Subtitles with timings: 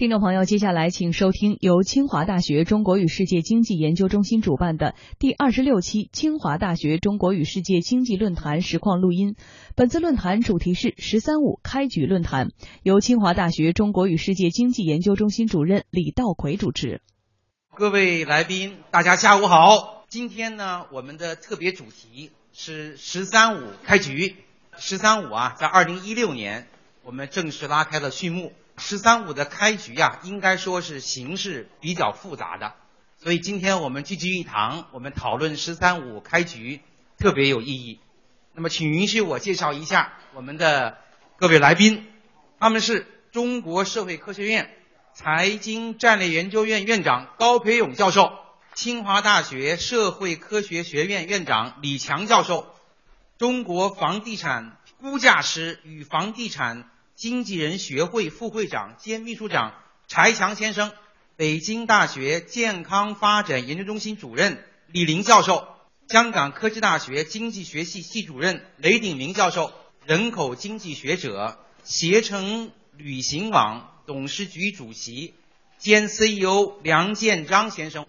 [0.00, 9.36] 听众朋友，接下来请收听由清华大学中国与世界经济研究中心主办的第二十六期清华大学中国与世界经济论坛实况录音。
[9.76, 12.48] 本次论坛主题是“十三五”开局论坛，
[12.82, 17.02] 由清华大学中国与世界经济研究中心主任李道奎主持。
[17.76, 20.06] 各位来宾，大家下午好。
[20.08, 24.36] 今天呢，我们的特别主题是“十三五”开局。
[24.78, 26.68] “十三五”啊，在二零一六年，
[27.04, 28.54] 我们正式拉开了序幕。
[28.80, 32.74] 十三五的开局呀，应该说是形势比较复杂的，
[33.18, 36.80] 所以今天我们聚集一堂，我们讨论十三五开局
[37.18, 38.00] 特别有意义。
[38.54, 40.98] 那么，请允许我介绍一下我们的
[41.36, 42.06] 各位来宾，
[42.58, 44.74] 他们是中国社会科学院
[45.14, 48.32] 财经战略研究院院长高培勇教授，
[48.74, 52.66] 清华大学社会科学学院院长李强教授，
[53.38, 56.89] 中国房地产估价师与房地产。
[57.20, 59.74] 经纪人学会副会长兼秘书长
[60.08, 60.90] 柴强先生，
[61.36, 65.68] 北京大学健康发展研究中心主任李林教授，
[66.08, 69.70] 香港科技大学经济学系系主任雷鼎明教授，
[70.06, 75.34] 人口经济学者携程旅行网董事局主席
[75.76, 78.06] 兼 CEO 梁建章先生。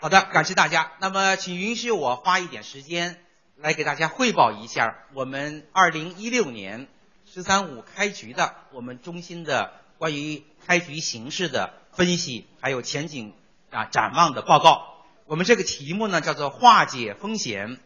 [0.00, 0.92] 好的，感谢大家。
[0.98, 3.20] 那么，请允许我花一点时间
[3.58, 6.88] 来给大家汇报一下我们二零一六年。
[7.32, 13.34] “十三五”开局的我们中心的关于开局形势的分析，还有前景
[13.70, 15.04] 啊展望的报告。
[15.26, 17.78] 我们这个题目呢叫做“化解风险，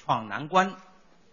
[0.00, 0.76] 闯难关，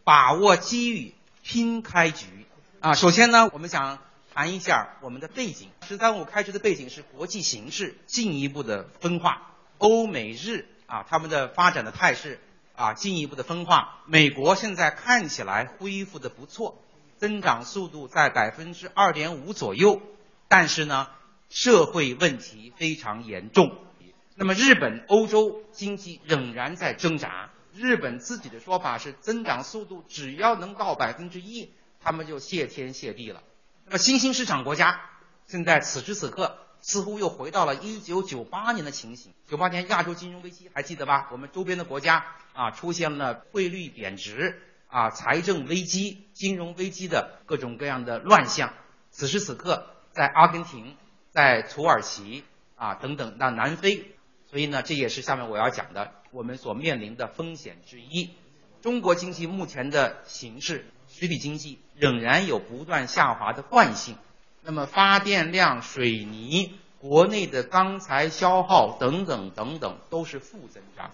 [0.03, 2.47] 把握机遇，拼开局”。
[2.81, 3.99] 啊，首先呢，我们想
[4.33, 5.69] 谈一下我们的背景。
[5.87, 12.39] “十三五”开局的背景是国际形势进一步的分化，欧美日啊他们的发展的态势
[12.75, 13.99] 啊进一步的分化。
[14.07, 16.81] 美国现在看起来恢复的不错。
[17.19, 20.01] 增长速度在百分之二点五左右，
[20.47, 21.09] 但是呢，
[21.49, 23.77] 社会问题非常严重。
[24.35, 27.49] 那么日本、欧洲经济仍然在挣扎。
[27.75, 31.71] 日本自己的说法是，增长速度只要能到百分之一，
[32.01, 33.43] 他们就谢天谢地了。
[33.85, 35.01] 那么新兴市场国家
[35.45, 39.33] 现在此时此刻似乎又回到了一九九八年的情形。
[39.47, 41.27] 九八年亚洲金融危机还记得吧？
[41.31, 44.61] 我们周边的国家啊出现了汇率贬值。
[44.89, 48.73] 啊，财政危机、金融危机的各种各样的乱象，
[49.11, 50.95] 此时此刻在阿根廷、
[51.29, 52.43] 在土耳其
[52.75, 54.15] 啊等等，那南非，
[54.49, 58.31] 所以呢，这也是下面我要讲的我们所面临的风险之一。
[58.81, 64.17] 中国经济目前的形势，实体经济仍然有不断下滑的惯性。
[64.63, 71.11] 那么发电量、水泥、国内的钢材消耗等等等等，都是负增长。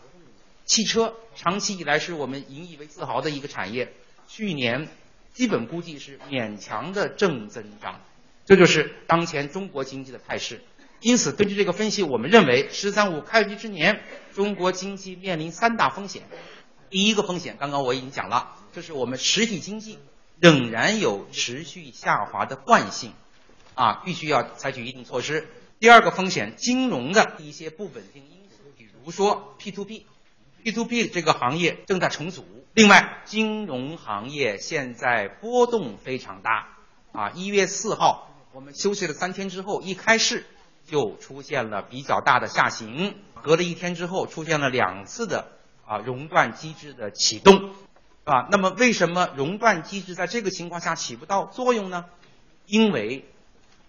[0.65, 3.93] 汽车长期以来是我们引以为自豪的一个产业，
[4.27, 4.87] 去年
[5.31, 8.01] 基本估计是勉强的正增长，
[8.45, 10.61] 这就是当前中国经济的态势。
[11.01, 14.01] 因此，根据这个分析，我们认为“十三五”开局之年，
[14.33, 16.23] 中国经济面临三大风险。
[16.89, 19.99] 第一个风险，刚刚我已经讲了，就是我们实体经济
[20.39, 23.13] 仍然有持续下滑的惯性，
[23.75, 25.47] 啊，必须要采取一定措施。
[25.79, 30.07] 第二个风险，金融的一些不稳定因素，比如说 P to P。
[30.65, 32.43] B to B 这个行业正在重组。
[32.73, 36.69] 另外，金融行业现在波动非常大。
[37.11, 40.43] 啊，一月四号我们休息了三天之后，一开市
[40.87, 43.15] 就出现了比较大的下行。
[43.43, 45.51] 隔了一天之后，出现了两次的
[45.85, 47.69] 啊熔断机制的启动，
[48.23, 52.05] 啊，那么为什么熔断机制在这个情况下起不到作用呢？
[52.65, 53.23] 因为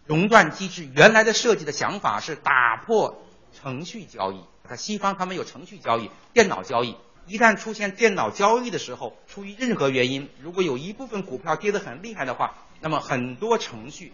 [0.05, 3.23] 熔断机制原来的设计的想法是打破
[3.55, 4.45] 程序交易。
[4.67, 6.97] 在西方，他们有程序交易、电脑交易。
[7.27, 14.13] 一旦出现电脑交易的时候，出于任何原因，如果有一部分股票跌得很厉害的话，那么很多程序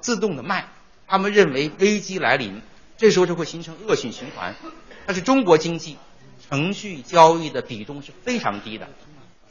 [0.00, 0.68] 自动的卖。
[1.06, 2.62] 他们认为危机来临，
[2.96, 4.54] 这时候就会形成恶性循环。
[5.06, 5.98] 但是中国经济
[6.48, 8.88] 程序交易的比重是非常低的，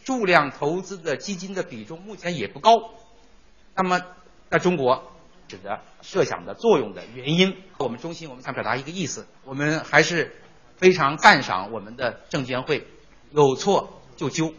[0.06, 2.92] 数量投资的基金的比重目前也不高。
[3.76, 4.02] 那么
[4.50, 5.12] 在中国。
[5.48, 10.34] 指的设想的作用的原因，我们中心我们想表达一个意思，我们还是
[10.82, 12.88] 非常赞赏我们的证监会，
[13.30, 14.56] 有错就纠，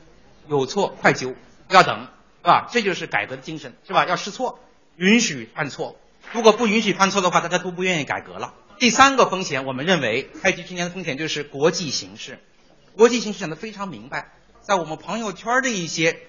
[0.47, 1.35] 有错快纠，
[1.67, 2.07] 不要等，
[2.43, 2.69] 是吧？
[2.71, 4.07] 这就是改革的精神，是吧？
[4.07, 4.61] 要试错，
[4.95, 5.97] 允许犯错，
[6.33, 8.55] 如果不允许犯错的话，大家都不愿意改革了。
[8.79, 12.39] 第三个风险，我们认为开局之年的风险就是国际形势，
[12.97, 14.31] 国际形势讲得非常明白，
[14.61, 16.21] 在我们朋友圈的一些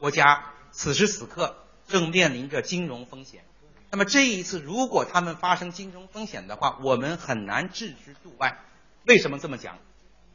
[0.00, 1.54] 国家，此时此刻
[1.86, 3.44] 正面临着金融风险。
[3.92, 8.58] 那么这一次，如果他们发生金融风险的话，我们很难置之度外。
[9.06, 9.78] 为什么这么讲？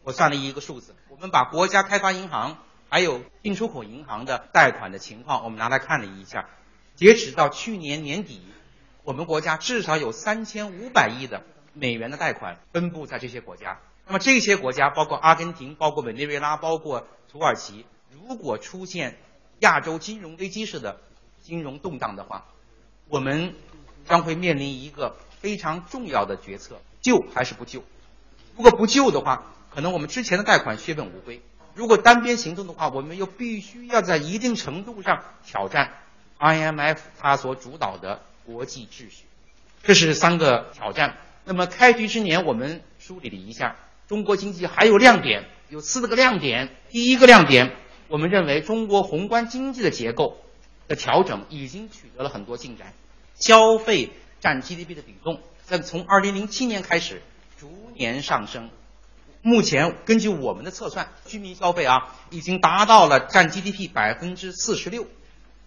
[0.04, 2.58] 我算了一个数字，我们把国家开发银行
[2.88, 6.50] 还有进出口银行的贷款的情况，我们拿来看了一下。
[6.96, 8.42] 截止到去年年底，
[9.04, 13.80] 我们国家至少有三千五百亿的美元的贷款分布在这些国家。
[14.08, 19.18] 那么这些国家包括阿根廷、包括委内瑞拉、包括土耳其，如果出现
[19.60, 21.02] 亚洲金融危机式的
[21.42, 22.46] 金融动荡的话，
[23.10, 23.54] 我们
[24.08, 27.84] 将会面临一个非常重要的决策：救还是不救？
[28.62, 31.40] 如果不救的话，可能我们之前的贷款血本无归；
[31.74, 35.94] 如果单边行动的话，我们又必须要在一定程度上挑战
[36.38, 39.26] IMF 它所主导的国际秩序。
[39.82, 41.18] 这是三个挑战。
[41.44, 43.78] 那么开局之年，我们梳理了一下
[44.08, 46.70] 中国经济还有亮点，有四个亮点。
[46.92, 47.72] 第一个亮点，
[48.10, 50.38] 我们认为中国宏观经济的结构
[50.88, 52.94] 的调整已经取得了很多进展，
[53.34, 57.24] 消费占 GDP 的比重在从2007年开始
[57.62, 58.72] 逐年上升。
[59.44, 65.06] 目前根据我们的测算，居民消费啊已经达到了占 GDP 百分之四十六，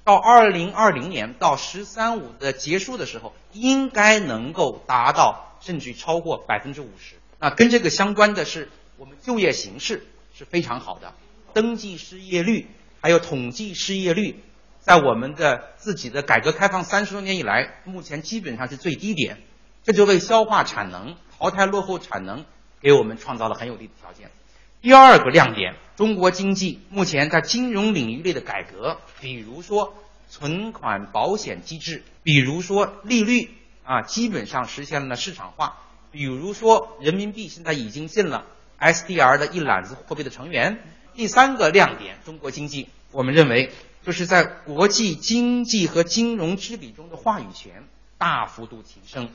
[0.03, 7.15] 到二零二零年到“十三五”的结束的时候，应该能够达到甚至超过百分之五十。
[7.39, 10.05] 啊，跟这个相关的是我们就业形势
[10.37, 11.15] 是非常好的，
[11.53, 12.67] 登记失业率
[13.01, 14.43] 还有统计失业率，
[14.81, 19.41] 在我们的自己的改革开放三十多年以来，目前基本上是最低点，
[19.85, 22.45] 这就为消化产能、淘汰落后产能。
[22.81, 24.31] 给我们创造了很有利的条件。
[24.83, 29.95] 第二个亮点，中国经济目前在金融领域内的改革，比如说
[30.29, 33.55] 存款保险机制，比如说利率
[33.85, 35.79] 啊，基本上实现了市场化。
[36.13, 38.45] 比如说人民币现在已经进了
[38.79, 40.79] SDR 的一揽子货币的成员。
[41.15, 43.73] 第三个亮点，中国经济我们认为
[44.05, 47.85] 就是在国际经济和金融治理中的话语权
[48.19, 49.31] 大幅度提升。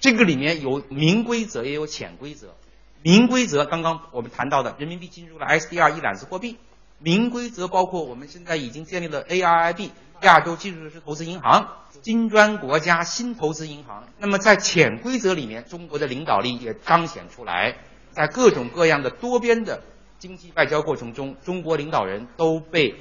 [0.00, 2.54] 这个里面有明规则，也有潜规则。
[3.02, 6.56] 明规则，刚刚我们谈到的，人民币进入了 SDR 一揽子货币。
[7.00, 9.90] 明规则包括我们现在已经建立了 ARIB
[10.22, 11.68] 亚洲技术设施投资银行、
[12.02, 14.04] 金砖国家新投资银行。
[14.18, 17.76] 那么在潜规则里面，中国的领导力也彰显出来，
[18.10, 19.84] 在各种各样的多边的
[20.18, 22.96] 经济外交过程中，中国领导人都被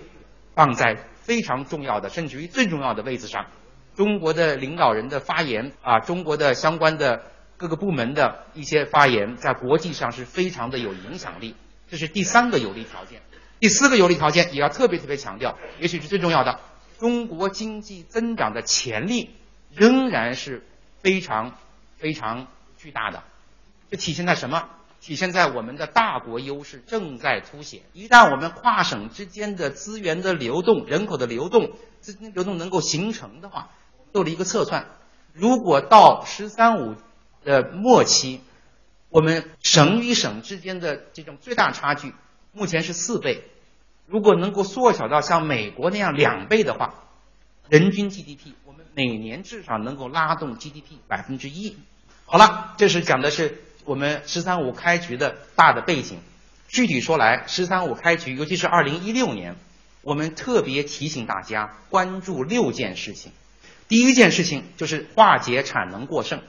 [0.53, 3.47] 放在非常重要的，甚至于最重要的位置上。
[3.97, 7.23] 中国的领导人的发言啊，中国的相关的。
[7.59, 11.55] 各个部门的一些发言，在国际上是非常的有影响力，
[11.89, 13.23] 这是第三个有利条件。
[13.59, 16.59] 第四个有利条件也要特别特别强调，也许是最重要的，
[16.99, 19.31] 中国经济增长的潜力
[19.73, 20.67] 仍然是
[20.99, 21.57] 非常
[21.97, 22.45] 非常
[22.77, 23.23] 巨大的。
[23.89, 24.69] 这体现在什么？
[25.01, 27.81] 体现在我们的大国优势正在凸显。
[27.94, 31.71] 一旦我们跨省之间的资源的流动、人口的流动、
[32.01, 33.69] 资金流动能够形成的话，
[34.13, 34.86] 做了一个测算，
[35.33, 36.95] 如果到“十三五”。
[37.45, 38.42] 的末期，
[39.07, 42.13] 我们省与省之间的这种最大差距，
[42.51, 43.42] 目前是四倍。
[44.06, 46.95] 如果能够缩小到像美国那样两倍的话，
[47.69, 51.77] 人均 GDP 我们每年至少能够拉动 GDP 百分之一。
[52.25, 56.19] 好了，这是讲的是我们“十三五”开局的大的背景。
[56.68, 59.56] 具体说来，“十三五”开局，尤其是二零一六年，
[60.01, 63.31] 我们特别提醒大家关注六件事情。
[63.87, 66.41] 第一件事情就是化解产能过剩。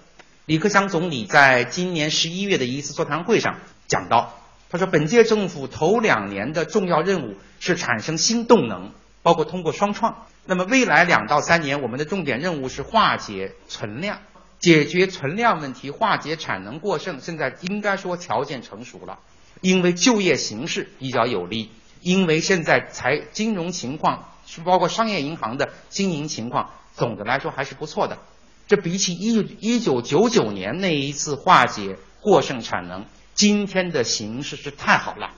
[0.44, 4.34] 李克强总理在今年十一月的一次座谈会上讲到，
[4.70, 8.92] 他说，本届政府头两年的重要任务是产生新动能，
[9.22, 10.26] 包括通过双创。
[10.46, 14.18] 那么未来两到三年，我们的重点任务是化解存量，
[14.58, 17.20] 解决存量问题，化解产能过剩。
[17.20, 19.18] 现在应该说条件成熟了，
[19.60, 28.18] 因为就业形势比较有利，因为现在财金融情况是，包括商业银行的经营情况，总的来说还是不错的。
[28.66, 35.30] 这比起一一九九九年那一次化解过剩产能，今天的形势是太好了。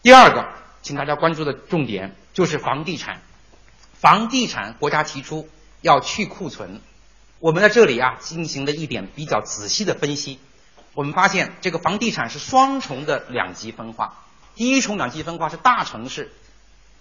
[0.00, 0.48] 第二个，
[0.80, 3.20] 请大家关注的重点就是房地产。
[3.92, 5.48] 房地产，国家提出
[5.80, 6.80] 要去库存，
[7.40, 10.38] 我们在这里啊进行了一点比较仔细的分析。
[10.94, 14.24] 我们发现，这个房地产是双重的两极分化。
[14.54, 16.32] 第一重两极分化是大城市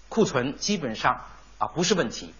[0.09, 1.21] 库存基本上
[1.57, 2.33] 啊不是问题。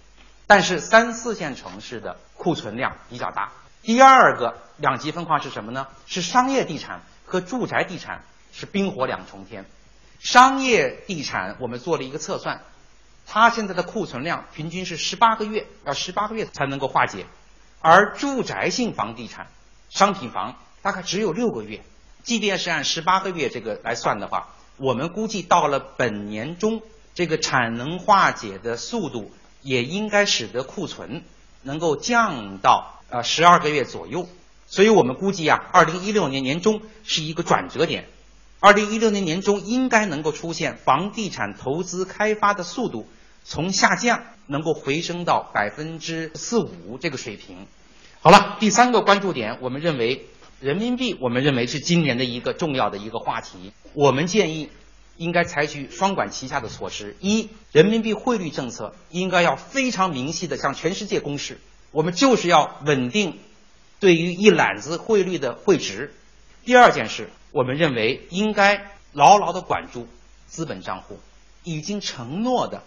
[0.54, 3.54] 但是三四线城市的库存量比较大。
[3.84, 5.88] 第二个两极分化是什么呢？
[6.08, 9.64] 是商业地产和住宅地产是冰火两重天。
[10.20, 12.64] 商业地产我们做了一个测算，
[13.26, 17.26] 它现在的库存量平均是十八个月，要十八个月才能够化解。
[17.80, 19.48] 而住宅性房地产、
[19.90, 21.82] 商品房大概只有六个月。
[22.24, 26.82] 即便是按十八个月这个来算的话，我们估计到了本年中，
[27.14, 29.32] 这个产能化解的速度。
[29.62, 31.24] 也应该使得库存
[31.64, 34.28] 能够降到呃十二个月左右，
[34.68, 38.08] 所以我们估计啊，二零一六年年中是一个转折点，
[38.60, 43.08] 二零一六年年中应该能够出现房地产投资开发的速度
[43.44, 47.66] 从下降能够回升到百分之四五这个水平，
[48.22, 50.28] 好了，第三个关注点，我们认为
[50.60, 53.74] 人民币，我们认为是今年的一个重要的一个话题。
[53.94, 54.70] 我们建议
[55.22, 61.62] 应该采取双管齐下的措施：一，人民币汇率政策应该要非常明细的向全世界公示，
[61.92, 63.38] 我们就是要稳定
[64.00, 66.10] 对于一揽子汇率的汇值；
[66.66, 70.08] 第二件事，我们认为应该牢牢的管住
[70.48, 71.20] 资本账户，
[71.64, 72.82] 已经承诺的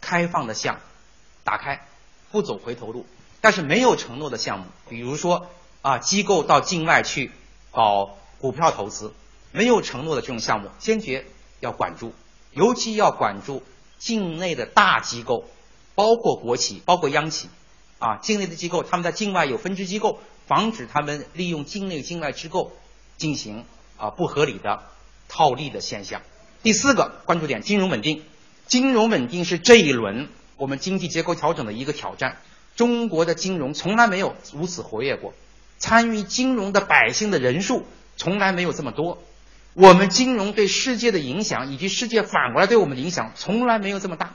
[0.00, 0.78] 开放的项
[1.42, 1.88] 打开，
[2.30, 3.04] 不走回头路。
[3.40, 5.48] 但是没有承诺的项目，比如说
[5.82, 7.32] 啊，机构到境外去
[7.72, 9.12] 搞股票投资，
[9.50, 11.26] 没有承诺的这种项目，坚决
[11.60, 12.12] 要管住，
[12.52, 13.62] 尤其要管住
[13.98, 15.44] 境内的大机构，
[15.94, 17.48] 包括国企，包括央企，
[17.98, 22.72] 啊，境内的机构他们在境外有分支机构，防止他们利用境内境外机构
[23.16, 23.64] 进行
[23.96, 24.82] 啊不合理的
[25.28, 26.22] 套利的现象。
[26.62, 28.22] 第四个关注点，金融稳定，
[28.66, 32.38] 金融稳定是这一轮我们经济结构调整的一个挑战。
[32.76, 35.32] 中国的金融从来没有如此活跃过，
[35.78, 37.84] 参与金融的百姓的人数
[38.16, 39.22] 从来没有这么多。
[39.74, 44.34] 我们金融对世界的影响，以及世界反过来对我们的影响，从来没有这么大。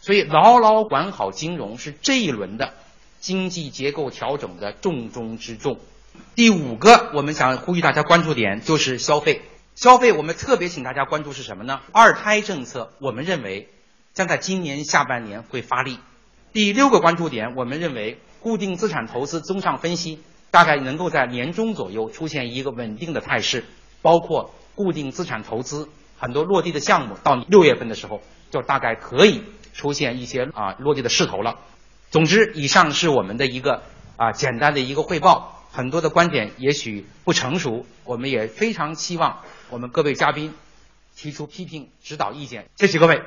[0.00, 2.74] 所以，牢牢管好金融是这一轮的
[3.18, 5.80] 经济结构调整的重中之重。
[6.36, 9.42] 第五个，我们想呼吁大家关注点就是消费。
[9.74, 11.80] 消费，我们特别请大家关注是什么呢？
[11.92, 13.68] 二胎政策，我们认为
[14.14, 15.98] 将在今年下半年会发力。
[16.52, 20.20] 第六个关注点，我们认为固定资产投资综上分析
[20.52, 23.64] 大概能够在年中左右出现一个稳定的态势，
[24.02, 25.88] 包括固定资产投资
[26.20, 29.42] 很多落地的项目，到六月份的时候就大概可以
[29.74, 31.56] 出现一些啊落地的势头了。
[32.12, 33.82] 总之，以上是我们的一个
[34.16, 40.54] 啊简单的一个汇报，很多的观点也许不成熟，我们也非常希望我们各位嘉宾
[41.16, 43.20] 提出批评指导意见，谢谢各位。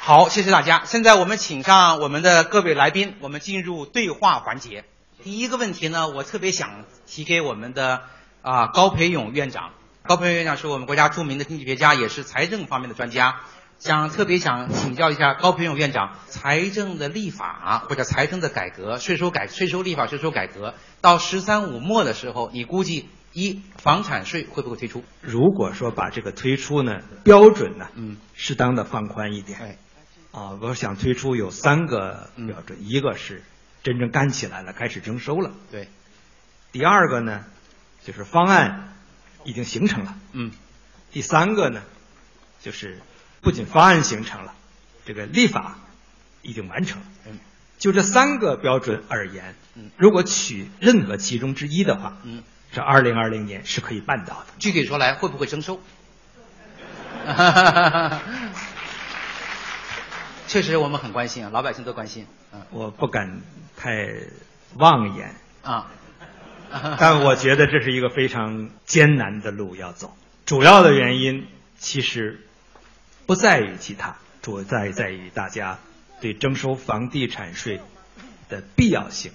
[0.00, 0.82] 好，谢谢大家。
[0.84, 4.84] 现在我们请上我们的各位来宾，我们进入对话环节。
[5.22, 8.02] 第一个问题呢，我特别想提给我们的
[8.42, 9.70] 啊高培勇院长。
[10.02, 13.40] 高培勇院长是我们国家著名的经济学家，也是财政方面的专家。
[13.78, 25.02] 想特别想请教一下高培勇院长，财政的立法或者财政的改革，税收改税收立法税收改革，到“十三五”末的时候，你估计一房产税会不会推出？
[25.22, 29.58] 如果说把这个推出呢标准呢，嗯，适当的放宽一点。
[29.58, 29.78] 对。
[30.32, 33.42] 啊，我想推出有三个标准，一个是
[33.82, 35.52] 真正干起来了，开始征收了。
[35.70, 35.88] 对。
[36.70, 37.46] 第二个呢，
[38.04, 38.94] 就是方案
[39.44, 40.14] 已经形成了。
[40.32, 40.52] 嗯。
[41.12, 41.82] 第三个呢，
[42.60, 43.00] 就是
[43.40, 44.54] 不仅方案形成了，
[45.04, 45.78] 这个立法
[46.42, 47.06] 已经完成了。
[47.26, 47.38] 嗯。
[47.78, 52.42] 就这三个标准而言，嗯，如果取任何其中之一的话，嗯，
[52.72, 54.46] 这二零二零年是可以办到的。
[54.58, 55.80] 具体说来，会不会征收？
[60.46, 62.26] 确实，我们很关心啊，老百姓都关心。
[62.52, 63.40] 嗯，我不敢
[63.76, 64.08] 太
[64.74, 65.90] 妄言啊，
[66.98, 70.16] 但我觉得这是一个非常艰难的路要走。
[70.46, 71.46] 主要的原因
[71.78, 72.40] 其实
[73.26, 75.78] 不在于其他，主在在于大家
[76.20, 77.80] 对征收房地产税
[78.48, 79.32] 的必要性，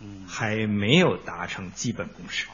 [0.00, 2.46] 嗯，还没有达成基本共识。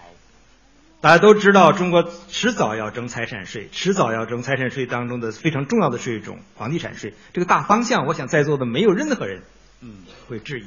[1.01, 7.15] 大家都知道，中国迟早要征财产税，迟早要征财产税当中的非常重要的税种——房地产税。
[7.33, 9.43] 这个大方向，我想在座的没有任何人，
[9.81, 10.67] 嗯，会质疑。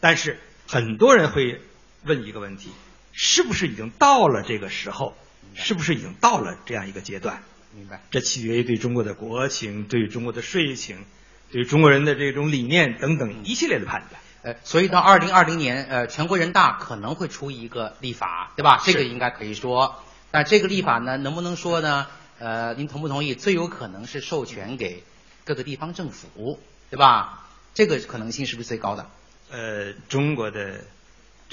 [0.00, 1.60] 但是很多人会
[2.04, 2.70] 问一个问题：
[3.14, 5.16] 是不是已经到了这个时候？
[5.54, 7.42] 是不是已经到了这样一个阶段？
[7.72, 8.02] 明白。
[8.10, 11.04] 这取决于对中国的国情、对中国的税情、
[11.52, 14.20] 对中国人的这种理念等等一系列的判断。
[14.42, 18.82] 呃，所以到二零二零年，呃，全国人大可能会出一个立法，对吧？
[18.84, 20.02] 这个应该可以说。
[20.32, 22.08] 但这个立法呢，能不能说呢？
[22.40, 23.36] 呃，您同不同意？
[23.36, 25.04] 最有可能是授权给
[25.44, 27.46] 各个地方政府，对吧？
[27.74, 29.08] 这个可能性是不是最高的？
[29.50, 30.84] 呃，中国的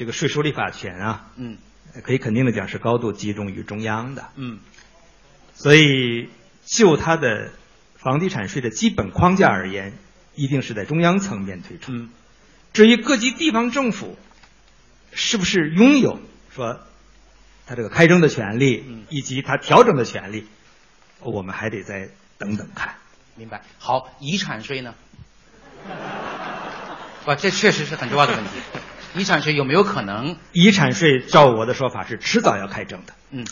[0.01, 1.60] 这个税收立法权啊，嗯，
[2.01, 4.58] 可以肯定的讲是高度集中于中央的，嗯。
[5.53, 6.27] 所以
[6.65, 7.51] 就它的
[7.98, 9.93] 房地产税的基本框架而言，
[10.34, 11.91] 一定是在中央层面推出。
[11.91, 12.10] 嗯。
[12.74, 14.17] 至于各级地方政府
[15.13, 16.79] 是不是拥有说
[17.67, 20.48] 他这个开征的权利，嗯以及他调整的权利，
[21.20, 22.96] 我们还得再等等看。
[23.36, 23.62] 明白。
[23.77, 24.96] 好，遗产税呢？
[27.27, 28.50] 哇，这确实是很重要的问题。
[29.15, 30.38] 遗产税有没有可能？
[30.53, 33.13] 遗产税照我的说法是迟早要开征的。
[33.32, 33.46] 嗯。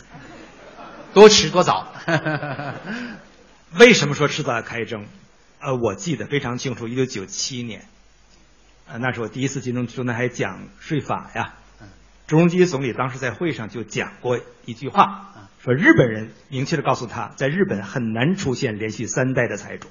[1.13, 1.93] 多迟多早？
[3.77, 5.05] 为什么说迟早要开征？
[5.59, 7.85] 呃，我记得非常清楚，一九九七年。
[8.87, 11.55] 呃，那是我第一次进中中南海讲税法呀。
[12.27, 19.89] 朱镕基总理当时在会上就讲过一句话，说日本人明确的告诉他，在日本很难出现连续三代的财主。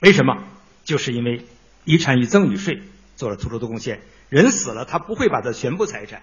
[0.00, 0.44] 为什么？
[0.84, 1.46] 就是因为
[1.84, 2.82] 遗产与赠与税
[3.20, 4.00] 做了突出的贡献。
[4.30, 6.22] 人死了，他不会把他全部财产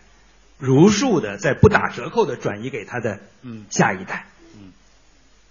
[0.58, 4.26] 如数的在不打折扣的转移给他的嗯下一代。
[4.56, 4.72] 嗯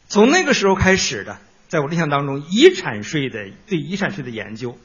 [0.08, 1.38] 从那个时候开始的，
[1.68, 4.76] 在我印象当中，遗产税的对遗产税的研究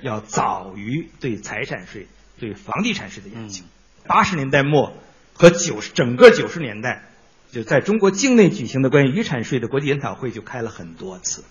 [0.00, 2.06] 要早于对财产税、
[2.38, 3.64] 对房地产税的研究。
[4.06, 4.96] 八十年代末
[5.34, 7.04] 和九十整个九十年代，
[7.50, 11.44] 就在中国境内举行的关于遗产税的国际研讨会就开了很多次，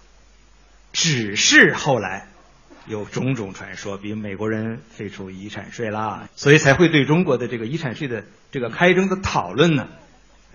[0.93, 2.27] 只是后来
[2.87, 9.87] 有种种传说，比如美国人废除遗产税啦，所以才会对中国的这个遗产税的这个开征的讨论呢，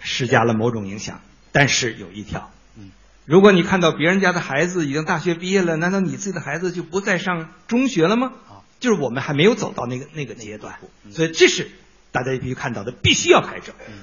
[0.00, 1.20] 施加了某种影响。
[1.52, 2.90] 但是有一条，嗯，
[3.26, 8.32] 如果你看到别人家的孩子已经大学毕业了，难道你自己的孩子就不再上中学了吗？
[8.48, 11.70] 啊，就是我们还没有走到那个那个阶段，嗯所以这是
[12.10, 13.74] 大家必须看到的，必须要开征。
[13.88, 13.94] 嗯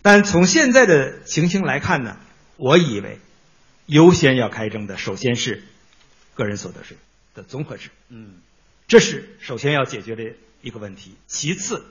[0.00, 2.16] 但从现在的情形来看呢，
[2.56, 3.18] 我以为
[3.86, 5.64] 优先要开征的首先是
[6.34, 6.96] 个人所得税
[7.38, 8.40] 的综合制，嗯
[8.88, 11.14] 这是首先要解决的一个问题。
[11.28, 11.84] 其次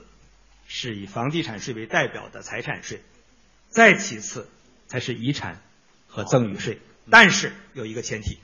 [0.66, 3.00] 是以房地产税为代表的财产税，
[3.68, 4.46] 再其次
[4.88, 5.62] 才是遗产
[6.06, 6.78] 和赠与税。
[7.10, 8.38] 但是有一个前提，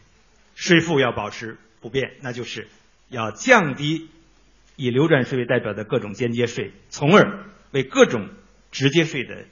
[0.55, 2.69] 税负要保持不变，那就是
[3.11, 4.09] 要降低
[4.77, 8.31] 以流转税为代表的各种间接税，从而为各种
[8.73, 9.45] 直接税的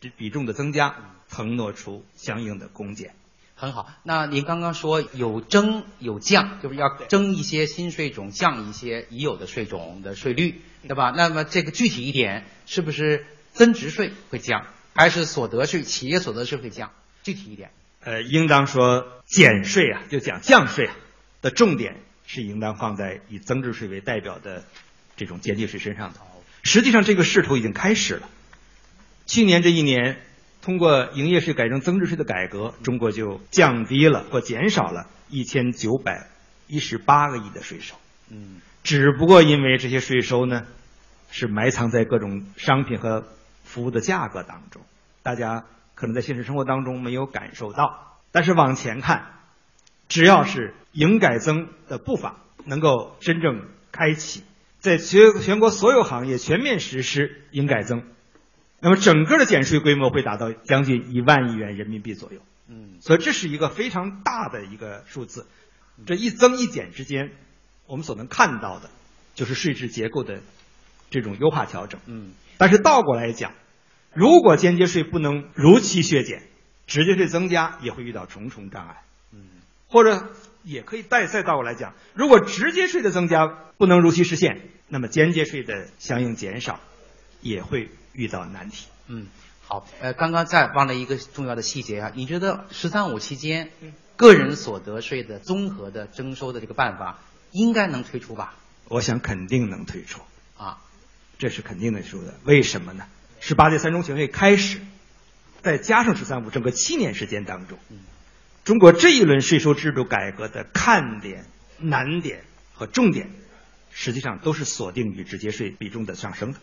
[0.00, 3.14] 这比重的增加腾挪出相应的公减。
[3.54, 3.92] 很好。
[4.02, 11.12] 那您刚刚说有增有降，就是要增一些新税种，降一些已有的税种的税率，对吧？
[11.16, 16.90] 那么这个具体一点，是不是增值税会降，还是所得税、企业所得税会降？
[17.22, 17.70] 具体一点。
[18.00, 20.96] 呃，应当说减税啊，就讲降税啊
[21.40, 21.96] 的重点
[22.26, 24.64] 是应当放在以增值税为代表的
[25.16, 26.20] 这种间接税身上的。
[26.62, 28.28] 实际上，这个势头已经开始了。
[29.26, 30.18] 去年这一年，
[30.64, 36.28] 通过营业税改成增值税的改革，中国就降低了或减少了一千九百
[36.66, 37.94] 一十八个亿的税收。
[38.30, 40.64] 嗯只不过因为这些税收呢，
[41.30, 43.24] 是埋藏在各种商品和
[43.62, 44.80] 服务的价格当中，
[45.22, 48.18] 大家可能在现实生活当中没有感受到。
[48.32, 49.32] 但是往前看，
[50.08, 54.42] 只要是营改增的步伐能够真正开启，
[54.80, 58.02] 在全全国所有行业全面实施营改增，
[58.84, 62.40] 那么整个的减税规模会达到将近一万亿元人民币左右。
[62.68, 65.46] 嗯所以这是一个非常大的一个数字。
[66.04, 67.32] 这一增一减之间，
[67.86, 68.90] 我们所能看到的，
[69.34, 70.40] 就是税制结构的
[71.08, 71.98] 这种优化调整。
[72.04, 73.54] 嗯但是倒过来讲，
[74.12, 76.42] 如果间接税不能如期削减，
[76.86, 79.02] 直接税增加也会遇到重重障碍。
[79.32, 79.40] 嗯
[79.88, 80.28] 或者
[80.62, 83.46] 也可以再再倒过来讲，如果直接税的增加
[83.78, 86.80] 不能如期实现，那么间接税的相应减少
[87.40, 88.86] 也会遇到难题。
[89.06, 89.26] 嗯，
[89.66, 89.86] 好。
[90.00, 97.18] 呃，刚刚再忘了一个重要的细节啊，你觉得“十三五”期间嗯个人所得税的综合的征收的这个办法
[97.50, 98.54] 应该能推出吧？
[98.88, 100.22] 我想肯定能推出。
[100.56, 100.78] 啊，
[101.38, 102.34] 这是肯定能说的。
[102.44, 103.06] 为什么呢？
[103.40, 104.80] 十八届三中全会开始，
[105.62, 107.78] 再加上“十三五”，整个七年时间当中，
[108.64, 111.44] 中国这一轮税收制度改革的看点、
[111.78, 113.28] 难点和重点，
[113.90, 116.58] 实际上都是锁定于直接税比重的上升的。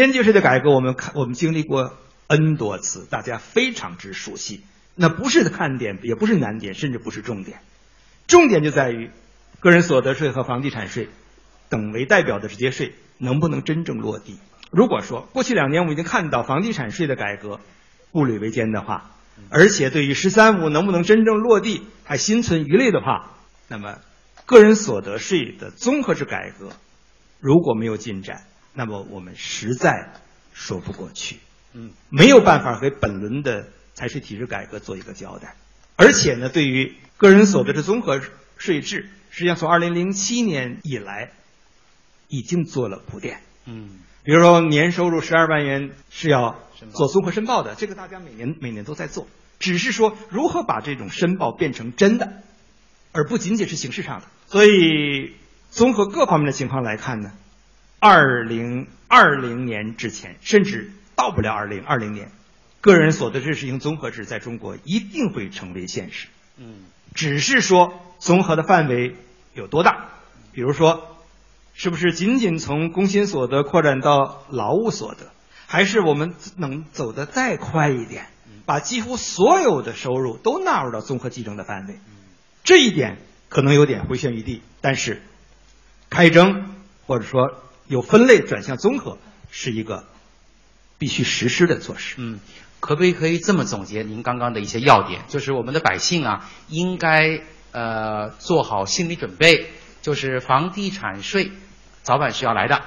[0.00, 4.64] 间接税的改革，我们看我们经历过 N 多次，大家非常之熟悉。
[4.96, 7.60] 那不是看点，也不是难点，甚至不是重点。
[8.26, 9.12] 重点就在于
[9.60, 11.08] 个人所得税和房地产税
[11.68, 14.36] 等为代表的直接税能不能真正落地。
[14.72, 17.60] 如果说过去两年我们已经看到房地产税的改革
[18.10, 19.12] 步履维艰的话，
[19.48, 23.30] 而且对于“十三五”能不能真正落地还心存疑虑的话，
[23.68, 23.98] 那么
[24.44, 26.70] 个人所得税的综合制改革
[27.38, 28.42] 如果没有进展，
[28.74, 30.12] 那么我们实在
[30.52, 31.38] 说不过去。
[31.72, 35.56] 嗯没有办法给本轮的财税体制改革做一个交代。
[35.96, 38.20] 而且呢，对于个人所得税综合
[38.58, 41.30] 税制，实际上从二零零七年以来
[42.28, 43.40] 已经做了铺垫。
[43.64, 46.58] 嗯比如说，年收入十二万元是要
[46.92, 52.42] 做综合申报的，这个大家每年每年都在做，只是说如何把这种申报变成真的，
[53.12, 54.26] 而不仅仅是形式上的。
[54.46, 55.34] 所以，
[55.70, 57.32] 综合各方面的情况来看呢，
[58.06, 62.30] 二零二零年之前，甚至到不了二零二零年，
[62.82, 66.28] 个人所得税实行综合制在中国一定会成为现实。
[66.58, 69.16] 嗯只是说综合的范围
[69.54, 70.08] 有多大，
[70.52, 71.16] 比如说，
[71.72, 75.30] 是不是仅仅从工薪所得扩展到劳务所得，
[75.66, 78.26] 还是我们能走得再快一点，
[78.66, 81.98] 把几乎所有的收入都纳入到综合计征的范围？
[82.64, 83.16] 这一点
[83.48, 85.22] 可能有点回旋余地，但是
[86.10, 86.74] 开征
[87.06, 89.18] 或者说有分类转向综合
[89.50, 90.04] 是一个
[90.98, 92.16] 必须实施的措施。
[92.18, 92.40] 嗯，
[92.80, 95.22] 可不可以这么总结您刚刚的一些要点？
[95.28, 97.40] 就是我们的百姓啊，应该
[97.72, 99.66] 呃做好心理准备，
[100.02, 101.50] 就是房地产税
[102.02, 102.82] 早晚是要来的，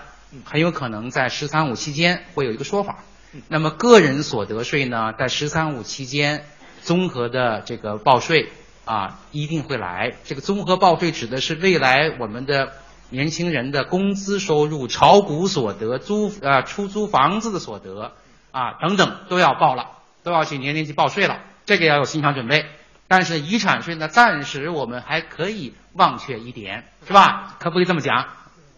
[0.45, 3.03] 很有可能在“十三五”期间会有一个说法。
[3.49, 6.45] 那么个人所得税呢，在“十三五”期间
[6.81, 8.49] 综合的这个报税
[8.85, 10.15] 啊，一定会来。
[10.23, 12.71] 这个综合报税指的是未来我们的
[13.09, 18.13] 年轻人的工资收入、炒股所得、租啊出租房子的所得
[18.51, 19.91] 啊等等都要报了，
[20.23, 21.39] 都要去年年去报税了。
[21.65, 22.65] 这个要有心理准备。
[23.09, 27.55] 但是遗产税呢，暂时我们还可以忘却一点，是吧？
[27.59, 28.27] 可不可以这么讲？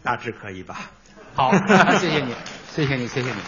[0.04, 0.80] 大致可以吧。
[1.34, 1.52] 好，
[1.98, 2.36] 谢谢你，
[2.72, 3.42] 谢谢你，谢谢你。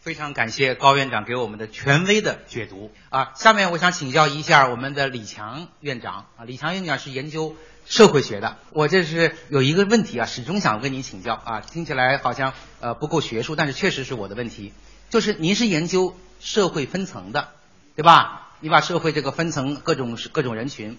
[0.00, 3.32] 非常感谢高院长给我们的权威的解读啊！
[3.34, 14.72] 下面我想请教一下我们的李强院长啊，李强院长是研究社会学的，我这是有一个问题啊，始终想跟您请教啊，听起来好像呃不够学术，但是确实是我的问题，
[15.08, 17.48] 就是您是研究社会分层的，
[17.94, 18.50] 对吧？
[18.60, 20.98] 你把社会这个分层各种各种人群，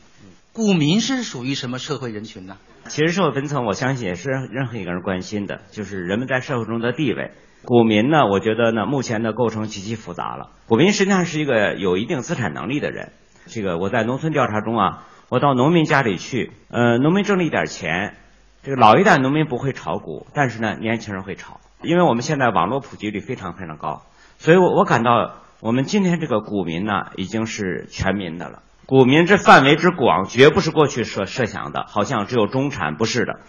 [0.54, 2.58] 股民是属于什么社会人群呢？
[2.88, 7.32] 其实社会分层，我相信也是任何一个人关心的，就是人们在社会中的地位。
[7.66, 10.52] 股民呢，我觉得呢，目前的构成极其复杂了。
[10.68, 13.12] 股民实际上是一个有一定资产能力的人。
[13.48, 18.16] 这个我在农村调查中啊，我到农民家里去，呃，农民挣了一点钱，
[18.64, 24.04] 这个老一代农民不会炒股，但是呢，年轻人会炒，因为我们现在网络普及率非常非常高，
[24.38, 25.44] 所以我我感到。
[25.60, 28.62] 我们今天这个股民呢，已经是全民的了。
[28.86, 33.40] 股民这范围之广，绝不是过去设设想的，好像只有中产，不是的。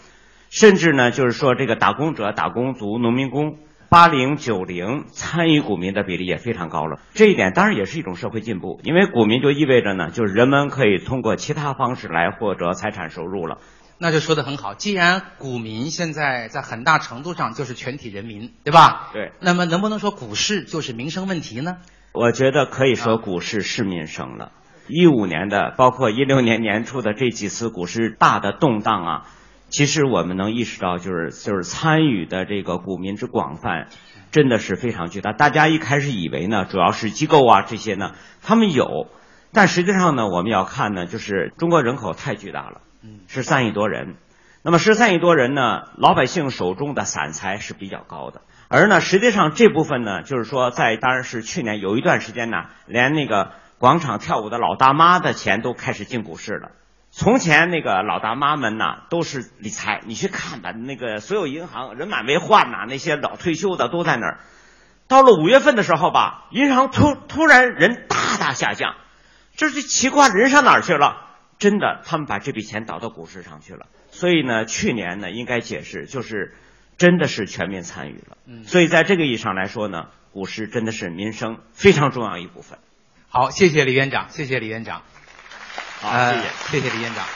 [0.49, 3.59] 甚至呢，就是说这个打工者、打工族、农民工，
[3.91, 7.01] 八零九零参与股民的比例也非常高了。
[7.15, 13.59] 这一点当然也是一种社会进步，因为股民就意味着呢，就是人们可以通过其他方式来获得财产收入了。
[13.99, 19.11] 那就说的很好，既然股民现在在很大程度上就是全体人民，对吧？
[19.13, 19.33] 对。
[19.41, 21.79] 那么能不能说股市就是民生问题呢？
[22.13, 24.53] 我觉得可以说股市是民生了。
[24.87, 29.23] 一五年的，包括一六年年初的这几次股市大的动荡啊，
[29.69, 33.89] 其实我们能意识到，就是就是参与的这个股民之广泛，
[34.31, 35.33] 真的是非常巨大。
[35.33, 39.09] 大家一开始以为呢，主要是机构啊这些呢，他们有，
[39.53, 42.81] 但实际上呢，我们要看呢，就是中国人口太巨大了，
[43.27, 44.17] 十三亿多人。
[44.63, 48.41] 那么十三亿多人呢，老百姓手中的散财是比较高的。
[48.69, 56.71] 而呢，实际上这部分呢，就是说，在当然是去年有一段时间呢，连那个广场跳舞的老大妈的钱都开始进股市了。
[57.11, 64.41] 从前那个老大妈们呐，都是理财，你去看吧，那个所有银行人满为患呐，那些老退休的都在那儿。
[65.07, 68.95] 到了五月份的时候吧，银行突突然人大大下降，
[69.57, 71.27] 这是奇怪，人上哪儿去了？
[71.59, 73.87] 真的，他们把这笔钱倒到股市上去了。
[74.11, 76.55] 所以呢，去年呢，应该解释就是。
[76.99, 82.81] 真的是全面参与了，所以在这个意义上来说呢，股市真的是民生非常重要一部分。
[83.29, 85.03] 好，谢谢李院长，谢谢李院长。
[86.01, 87.27] 好，谢谢，谢谢李院长。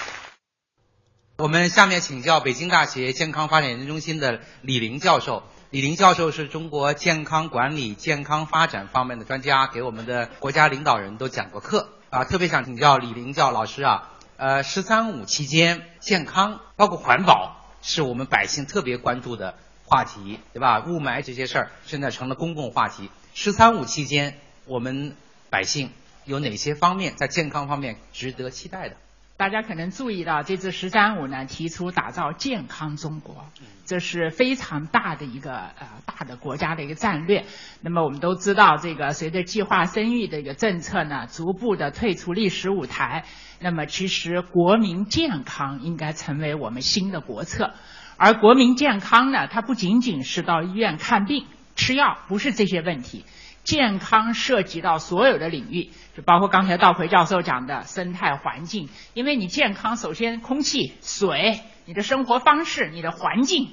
[1.38, 5.42] 我们下面请教北京大学健康发展研究中心的李林教授。
[5.70, 12.24] 李林教授是中国健康管理、健康发展方面的专家，给我们的国家领导人都讲过课啊。
[12.24, 17.58] 特别想请教李林教老师啊，呃，“十三五”期间，健康包括环保。
[17.84, 20.84] 是我们百姓特别关注的话题，对吧？
[20.86, 23.10] 雾霾这些事儿现在成了公共话题。
[23.34, 25.16] 十三五期间，我们
[25.50, 25.90] 百姓
[26.24, 28.96] 有哪些方面在健康方面值得期待的？
[29.36, 33.44] 大家可能注意到，这次“十三五”呢提出打造健康中国，
[33.86, 37.44] 这是非常大的一个呃大的国家的一个战略。
[37.80, 43.24] 那么我们都知道，这个随着计划生育的一个政策呢，逐步的退出历史舞台。
[43.58, 47.72] 那么，其实国民健康应该成为我们新的国策。
[48.16, 53.24] 而国民健康呢，它不仅仅是到医院看病、吃药，不是这些问题。
[53.64, 58.88] 健康涉及到所有的领域，就包括刚才道奎教授讲的生态环境。
[59.14, 63.70] 因为你健康，首先空气、水、你的生活方式、你的环境，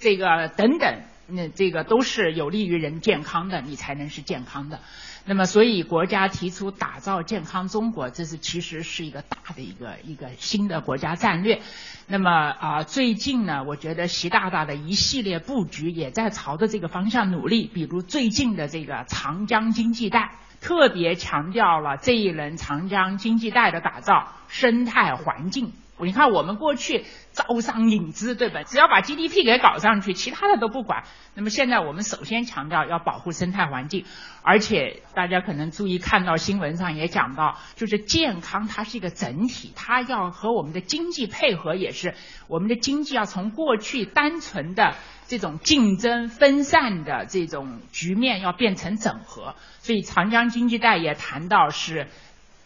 [0.00, 4.80] 这个等等，那这个都是有利于人健康的，你才能是健康的。
[5.28, 11.60] 那么，所以国家提出打造健康中国，这是其实是一个大的一个一个新的国家战略。
[12.06, 17.68] 那么啊，最近呢，我觉得习大大的一系列布局也在朝着这个方向努力。
[17.74, 20.36] 比如最近的这个长江经济带，
[20.66, 25.72] 特别强调了这一轮长江经济带的打造生态环境。
[25.98, 28.64] 你看，我们过去招商引资，对吧？
[28.64, 31.04] 只要把 GDP 给搞上去，其他的都不管。
[31.34, 34.04] 那么现在我们首先强调要保护生态环境，
[34.42, 42.14] 而且大家可能注意看到新闻上也讲到，就是健康它是一个整体，它要和我们的经济配合，也是
[42.48, 49.54] 我们的经济要从过去单纯的这种竞争分散的这种局面，要变成整合。
[49.80, 52.08] 所以长江经济带也谈到是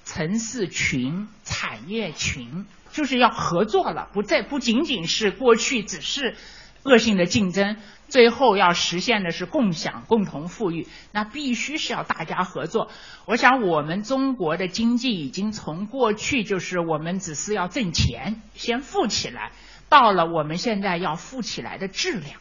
[0.04, 2.66] 城市群、产业群。
[2.92, 6.34] 就是要合作了，不再不仅仅是过去只是
[6.82, 7.76] 恶性的竞争，
[8.08, 12.90] 最后要实现的是共享、共同富裕，那必须是要大家合作。
[13.26, 19.52] 我想，我们中国的经济已经从过去就是我们只是要挣钱，先富起来，
[19.88, 22.40] 到了我们现在要富起来的质量。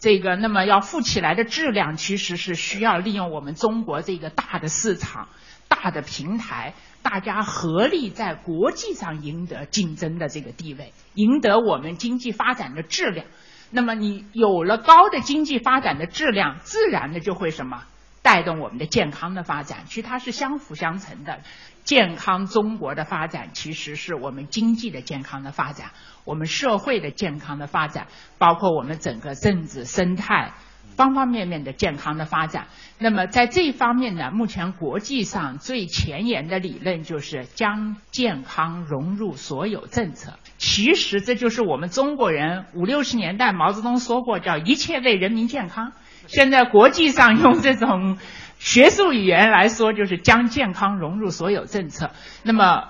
[0.00, 5.28] 这个，那么要富起来的质量，其实是需要利用我们中国这个大的市场、
[5.66, 13.26] 大的平台，大家合力在国际上赢得竞争的这个地位，赢得我们经济发展的质量。
[13.70, 17.82] 那么你有了高的经济发展的质量，自然的就会什么
[18.22, 21.40] 带动我们的健康的发展，其实它是相辅相成的。
[21.84, 25.90] 健康中国的发展，其实是我们经济的健康的发展，
[26.28, 30.52] 我们社会的健康的发展，包括我们整个政治生态
[30.94, 32.66] 方方面面的健康的发展。
[32.98, 40.34] 那么在这方面呢，目前国际上最前沿的理论就是将健康融入所有政策。
[40.58, 45.92] 其实这就是我们中国人五六十年代毛泽东说过，叫一切为人民健康。
[46.26, 48.18] 现在国际上用这种。
[48.60, 52.10] 学术语言来说，就是将健康融入所有政策。
[52.42, 52.88] 那么，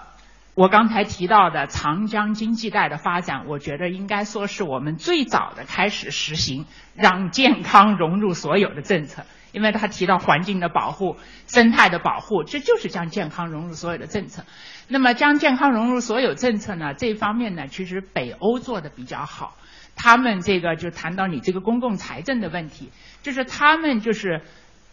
[0.58, 6.66] 我刚才提到的长江经济带的发展，我觉得应该说是我们最早的开始实行
[6.96, 9.24] 让健康融入所有的政策。
[9.52, 11.16] 因为他提到环境的保护、
[11.46, 14.42] 生态的保护，这就是将健康融入所有的政策。
[14.88, 16.92] 那么，将健康融入所有政策呢？
[16.92, 19.56] 这方面呢，其实北欧做的比较好。
[19.94, 22.90] 他们这个就谈到你这个公共财政的问题，
[23.22, 24.42] 就是他们就是。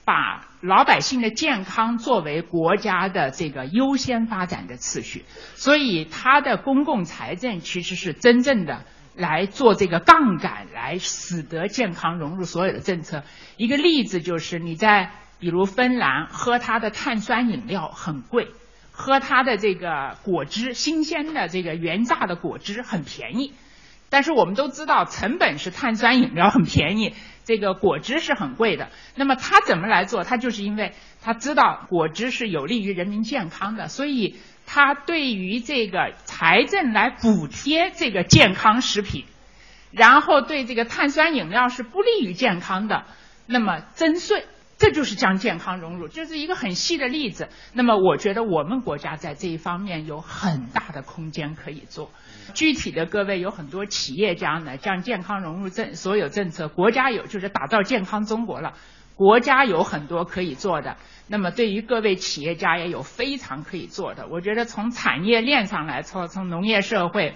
[0.05, 13.23] 把老百姓的健康作为国家的这个优先发展的次序，所以它的公共财政其实是真正的来做这个杠杆，来使得健康融入所有的政策。
[13.57, 18.49] 一个例子就是你在比如芬兰喝它的碳酸饮料很贵，
[18.91, 23.53] 喝它的这个果汁新鲜的这个原榨的果汁很便宜，
[24.09, 27.15] 但是我们都知道成本是碳酸饮料很便宜。
[27.45, 30.23] 这个果汁是很贵的，那么他怎么来做？
[30.23, 39.25] 他就是因为他知道果汁是有利于人民健康的，所以他对于这个财政来补贴这个健康食品，
[39.91, 43.05] 然后对这个碳酸饮料是不利于健康的，
[43.45, 44.43] 那么征税。
[44.77, 47.47] 这就是将健康融入，这是一个很细的例子。
[47.71, 52.11] 那么，我觉得我们国家在这一方面有很大的空间可以做。
[52.53, 58.73] 具体的，各位有很多企业家呢，将健康融入政所有政策，国家有就是打造健康中国了，
[59.15, 60.97] 国家有很多可以做的。
[61.29, 64.27] 那么，对于各位企业家也有非常可以做的。
[64.27, 67.35] 我觉得从产业链上来说，从农业社会、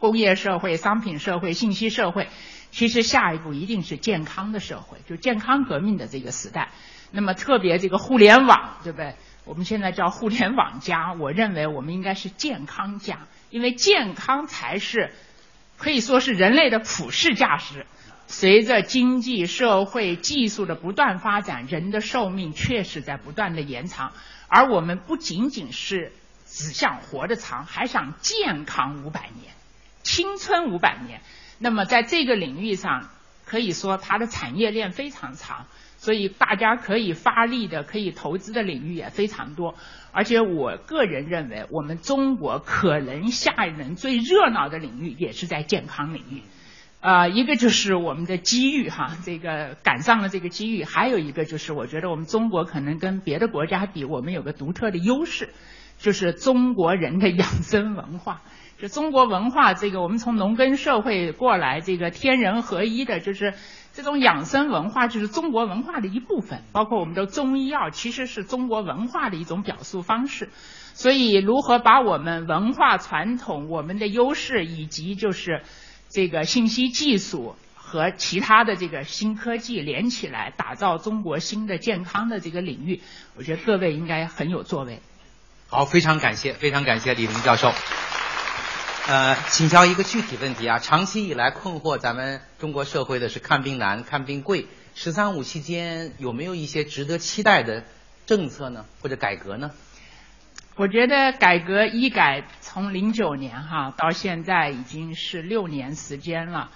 [0.00, 2.26] 工业社会、商品社会、信息社会。
[2.70, 6.70] 其实下一步一定是健康的社会，就健康革命的这个时代。
[7.10, 9.14] 那么特别这个互联网，对不对？
[9.44, 15.10] 我们现在叫互联网加，我认为我们应该是健康加，因为健康才是
[15.78, 17.86] 可以说是人类的普世价值。
[18.26, 24.12] 随着经济社会技术的不断发展，人的寿命确实在不断的延长。
[24.48, 26.12] 而我们不仅仅是
[26.46, 29.54] 只想活得长，还想健康五百年，
[30.02, 31.22] 青春五百年。
[31.58, 33.08] 那么在这个领域上，
[33.44, 35.66] 可以说它的产业链非常长，
[35.96, 39.74] 所以大家可以发力的、可以投资的领域也非常多。
[40.12, 46.42] 而且我个人认为，我们中国可能下一轮最热闹的领域也是在健康领域。
[47.00, 55.50] 啊，一个就是我们的机遇哈，这个赶上了这个机遇；还有一个就是，我觉得我们中国可能跟别的国家比，我们有个独特的优势，
[55.98, 58.42] 就是中国人的养生文化。
[58.80, 63.54] 就中国文化，这个我们从农耕社会过来，这个天人合一的，就是
[63.92, 66.62] 这种养生文化，就是中国文化的一部分。
[66.70, 70.50] 包括我们的中医药，其实是中国文化的一种表述方式。
[70.94, 75.62] 所以，如何把我们文化传统、我们的优势，以及就是
[76.08, 83.00] 这个信息技术和其他的这个新科技连起来，打造中国新的健康的这个领域，
[83.36, 85.00] 我觉得各位应该很有作为。
[85.68, 87.72] 好，非常感谢，非常感谢李林教授。
[89.08, 94.66] 呃，请教一个具体问题啊，长期以来困惑咱们中国社会的是看病难、看病贵。
[94.94, 97.84] “十三五”期间有没有一些值得期待的
[98.26, 99.70] 政策呢，或者改革呢？
[100.76, 106.70] 我觉得改革医改从零九年哈到现在已经是六年时间了，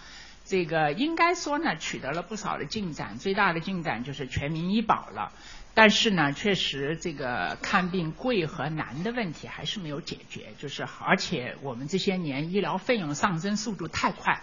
[0.47, 5.33] 这个应该说呢取得了不少的进展，最大的进展就是全民医保了。
[5.75, 14.43] 但是呢，确实这个看病贵和难的问题还是没有解决，就是而且我们这些年医疗费用上升速度太快。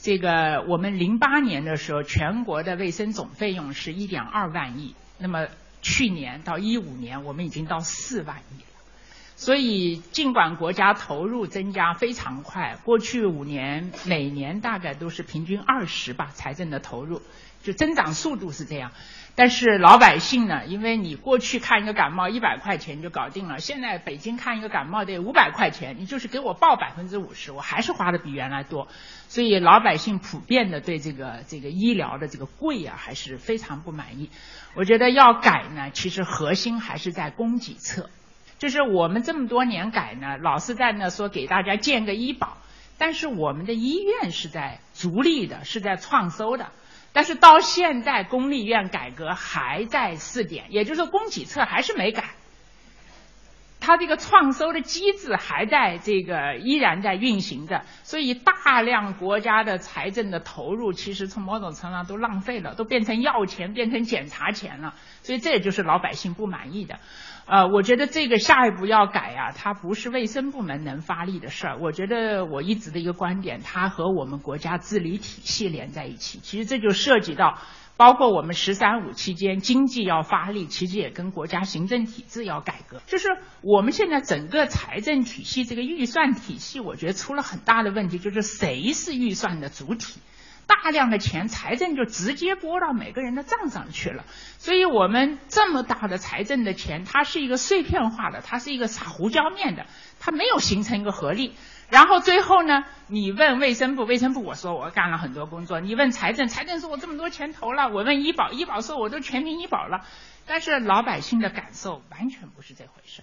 [0.00, 5.46] 这个我们零八年的时候，全国的卫生总费用是一点二万亿，那么
[5.80, 8.66] 去年到一五年，我们已经到四万亿了。
[9.36, 17.22] 所以尽管国家投入增加非常快，过去五年每年大概都是平均二十吧，财政的投入
[17.62, 18.90] 就增长速度是这样。
[19.38, 28.88] 但是老百姓呢，因为你过去看一个感冒一百块钱就搞定了，现在北京看一个感冒得五百块钱，你就是给我报百分之五十，我还是花的比原来多，
[29.28, 34.28] 所以老百姓普遍的对这个这个医疗的这个贵啊，还是非常不满意。
[34.74, 38.10] 我觉得要改呢，其实核心还是在供给侧，
[38.58, 42.56] 就是我们这么多年改呢，老是在那说给大家建个医保，
[42.98, 46.72] 但是我们的医院是在逐利的，是在创收的。
[47.12, 52.24] 但是到现在，公立医院改革还在试点，也就是说，供给侧还是没改。
[53.80, 64.94] 它这个创收的机制还在这个依然在运行着，所以大量国家的财政的投入，其实从某种程度上都浪费了，都变成要钱，变成检查钱了。
[65.22, 66.98] 所以这也就是老百姓不满意的。
[67.50, 71.78] 呃，我觉得这个下一步要改啊，它不是卫生部门能发力的事儿。
[71.78, 76.40] 我觉得我一直的一个观点，它和我们国家治理体系连在一起。
[76.42, 77.58] 其实这就涉及到，
[77.96, 83.00] 包括我们“十三五”期间经济要发力，其实也跟国家行政体制要改革。
[83.06, 83.28] 就是
[83.62, 90.20] 我们现在整个财政体系这个预算体系，我觉得出了很大的问题，就是谁是预算的主体？
[90.68, 94.24] 大量的钱，财政就直接拨到每个人的账上去了。
[94.58, 99.86] 所以我们这么大的财政的钱，它是一个碎片化的，它是一个撒胡椒面的，
[100.20, 101.54] 它没有形成一个合力。
[101.88, 110.04] 然后最后呢，你问卫生部，卫生部我说我干了很多工作；你问财政，财政说我这么多钱投了；我问医保，医保说我都全民医保了。
[110.46, 113.22] 但是老百姓的感受完全不是这回事。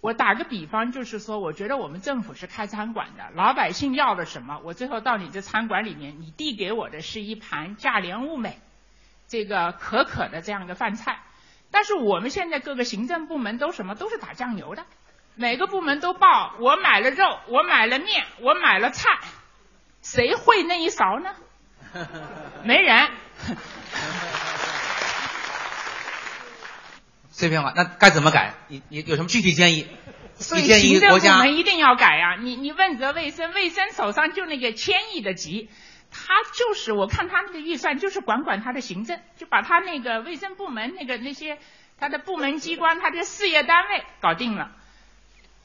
[0.00, 8.58] 我打个比方，就是说，我觉得我们政府是开餐馆的，老百姓要了什么，我最后到你这餐馆里面，你递给我的是一盘价廉物美、
[9.28, 11.20] 这个可可的这样一个饭菜。
[11.70, 14.86] 但是我们现在各个行政部门都什么，都是打酱油的，
[15.34, 19.18] 每个部门都报我买了肉，我买了面，我买了菜，
[20.00, 21.34] 谁会那一勺呢？
[22.64, 23.08] 没人。
[27.40, 28.54] 碎片化，那该怎么改？
[28.68, 29.86] 你你有什么具体建议？
[30.36, 32.36] 所以行政部门一定要改啊！
[32.36, 35.68] 你你问责卫生，卫生手上就那个千亿的急，
[36.10, 41.58] 他就是我看他那个预算就是管管他的行政，就把他那个卫生部门那个那些
[41.98, 44.72] 他的部门机关、他的事业单位搞定了，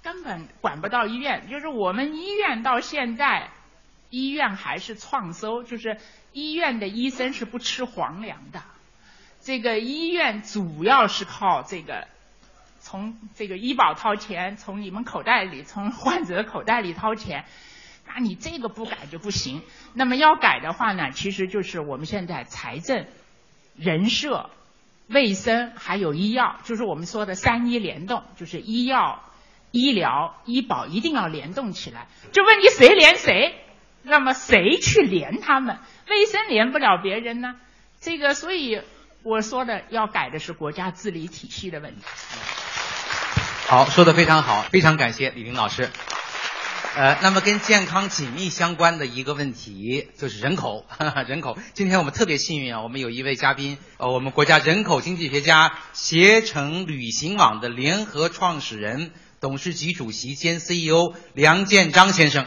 [0.04, 1.48] 根本管不到医院。
[1.50, 3.52] 就是我们医院到现在，
[4.10, 5.98] 医院还是创收，就是
[6.34, 8.62] 医院的医生是不吃皇粮的。
[9.46, 12.08] 这个医院主要是靠这个，
[12.80, 17.46] 从这个医保掏钱，从你们口袋里，从患者口袋里掏钱，
[18.08, 19.62] 那你这个不改就不行。
[19.94, 23.06] 那么要改的话呢，其实就是我们现在财政、
[23.76, 24.50] 人社、
[25.10, 29.22] 卫生还有医药，就是我们说的三医联动，就是医药、
[29.70, 32.08] 医疗、医保一定要联动起来。
[32.32, 33.54] 就问你谁连谁？
[34.02, 35.78] 那么谁去连他们？
[36.10, 37.60] 卫生连不了别人呢？
[38.02, 38.82] 这个所以。
[39.26, 42.02] 我说的要改的是国家治理体系的问题。
[43.66, 45.90] 好，说的非常好，非常感谢李林老师。
[46.96, 50.86] 呃，那么跟健康紧密相关的一个问题就是人口，
[51.28, 51.58] 人口。
[51.74, 59.12] 今天我们特别幸运啊，我们有一位嘉宾，呃，我们国家人口经济学家携程旅行网的联合创始人、
[59.42, 62.46] 董事局主席兼 CEO 梁建章先生。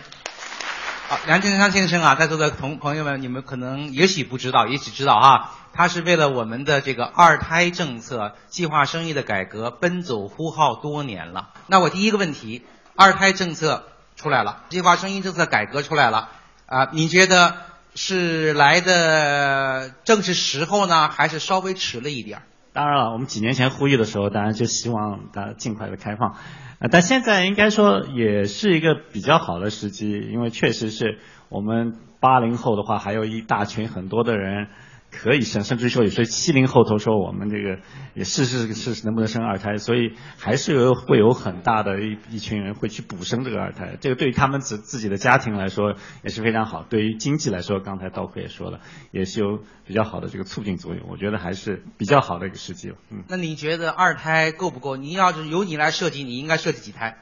[1.11, 5.55] 好，梁建章先生啊，在座的同朋友们，你们可能也许不知道，也许知道哈。
[5.73, 11.49] 他是为了我们的这个二胎政策、计划生育的改革奔走呼号多年了。
[11.67, 16.29] 那我第一个问题，二胎政策出来了，计划生育政策改革出来了，
[16.67, 17.57] 啊，你觉得
[17.95, 22.43] 是来的正是时候呢，还是稍微迟了一点儿？
[22.79, 26.37] 当然了，我们几年前呼吁的时候，当然就希望它尽快的开放，
[26.79, 34.69] 呃，但现在应该说也是一个比较好的时机，因为确实是我们八零后的话，还有一大群很多的人。
[35.11, 37.79] 可以生，甚至说有些七零后头说我们这个
[38.15, 48.81] 也试试试能不能生二胎，所以还是有会有很大的一一群人会去补生这个二胎，这个对于他们自自己的家庭来说也是非常好，对于经济来说，刚才道哥也说了，
[49.11, 52.93] 也是有比较好的这个促进作用，我觉得还是比较好的一个时机。
[53.11, 54.97] 嗯，那你觉得二胎够不够？
[54.97, 57.19] 你要是由你来设计，你应该设计几胎？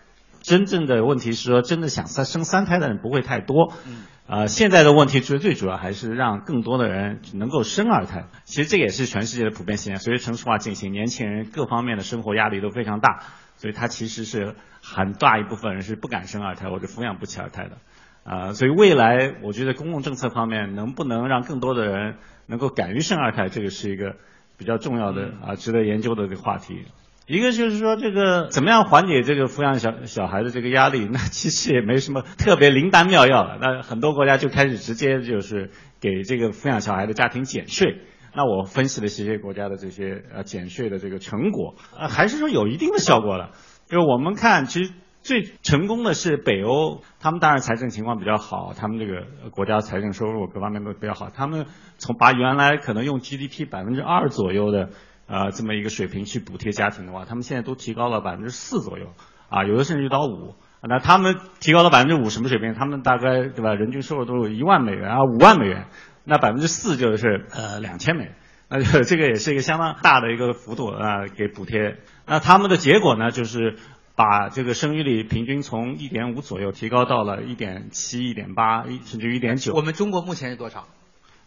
[0.46, 3.72] 真正的问题是说，真的想三生三胎的人不会太多。
[3.84, 4.04] 嗯。
[4.28, 8.26] 啊，现在的问题最最主要还是让更多的人能够生二胎。
[8.44, 10.00] 其实这也是全世界的普遍现象。
[10.00, 13.22] 随着城市化进行，年轻人各方面的生活压力都非常大，
[13.56, 17.78] 所以他其实是很大一部分人是不敢生二胎或者抚养不起二胎的。
[18.24, 22.16] 啊，所以未来我觉得公共政策方面能不能让更多的人
[22.46, 24.16] 能够敢于生二胎，这个是一个
[24.56, 26.84] 比较重要的啊，值得研究的一个话题。
[27.26, 33.58] 一个就是说这个怎么样缓解这个抚养小小孩的这个压力，那其实也没什么特别灵丹妙药了。
[33.60, 35.70] 那很多国家就开始直接就是
[36.00, 37.98] 给这个抚养小孩的家庭减税。
[38.32, 43.50] 那我分析了这些国家的这些呃减税的这个成果，呃还是说有一定的效果的。
[43.86, 51.66] 就是我们看，其实最成功的是北欧，他们当然财政情况比较好，他们这个国家财政收入各方面都比较好，他们
[51.98, 54.90] 从把原来可能用 GDP 百分之二左右的
[55.26, 59.12] 呃这么一个水平去补贴家庭的话，他们现在都提高了百分之四左右，
[59.48, 60.54] 啊，有的甚至到五。
[60.88, 62.74] 那他们提高了百分之五什么水平？
[62.74, 63.74] 他们大概对吧？
[63.74, 65.86] 人均收入都有一万美元啊，五万美元，
[66.24, 68.36] 那百分之四就是呃两千美元。
[68.68, 71.98] 那 这个也是一个相当大的一个幅度啊，给补贴。
[72.26, 73.76] 那他们的结果呢，就是
[74.14, 79.72] 把这个生育率平均从一点五左右提高到了一点七、一点八，甚至一点九。
[79.74, 80.86] 我们中国目前是多少？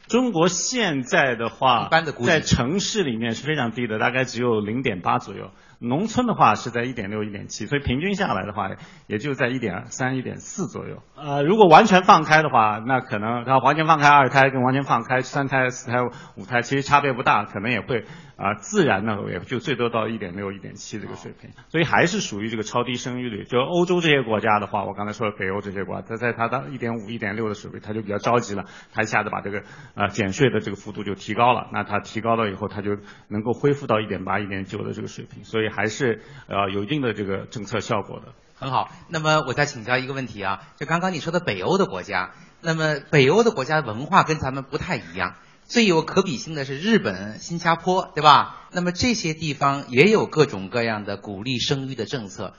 [0.10, 5.52] 中国现在的话，一般的估计在城市里面是非常低的，大概只有零点八左右。
[5.80, 8.70] 农村的话是在一点六、一点七，所以平均下来的话，
[9.08, 11.02] 也就在一点三、一点四左右。
[11.16, 15.98] 呃，如果完全放开的话，那可能它完全放开二胎跟完全放开三胎、四胎、
[16.36, 18.04] 五胎其实差别不大，可能也会
[18.36, 23.44] 啊、自然呢也就最多到一点六、一点七这个水平，所以还是属于这个超低生育率。
[23.44, 28.64] 就欧洲这些国家的话，我刚才说了北欧这些国家，它在它的一点五、一点六的水平，它就比较着急了，
[28.94, 29.64] 它一下子把这个
[29.96, 38.34] 呃减税的这个幅度就提高了，那它提高了以后，它就能够恢复到一点八、一点九的这个水平，所以还是呃有一定的这个政策效果的。
[38.56, 48.68] 很好，那么我再请教一个问题啊，就刚刚你说的北欧的国家，那么北欧的国家文化跟咱们不太一样，最有可比性的是日本、新加坡，对吧？
[48.74, 52.54] 那么这些地方也有各种各样的鼓励生育的政策，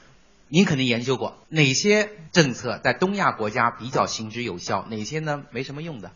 [0.49, 6.13] 您肯定研究过哪些政策在东亚国家比较行之有效，哪些呢没什么用的？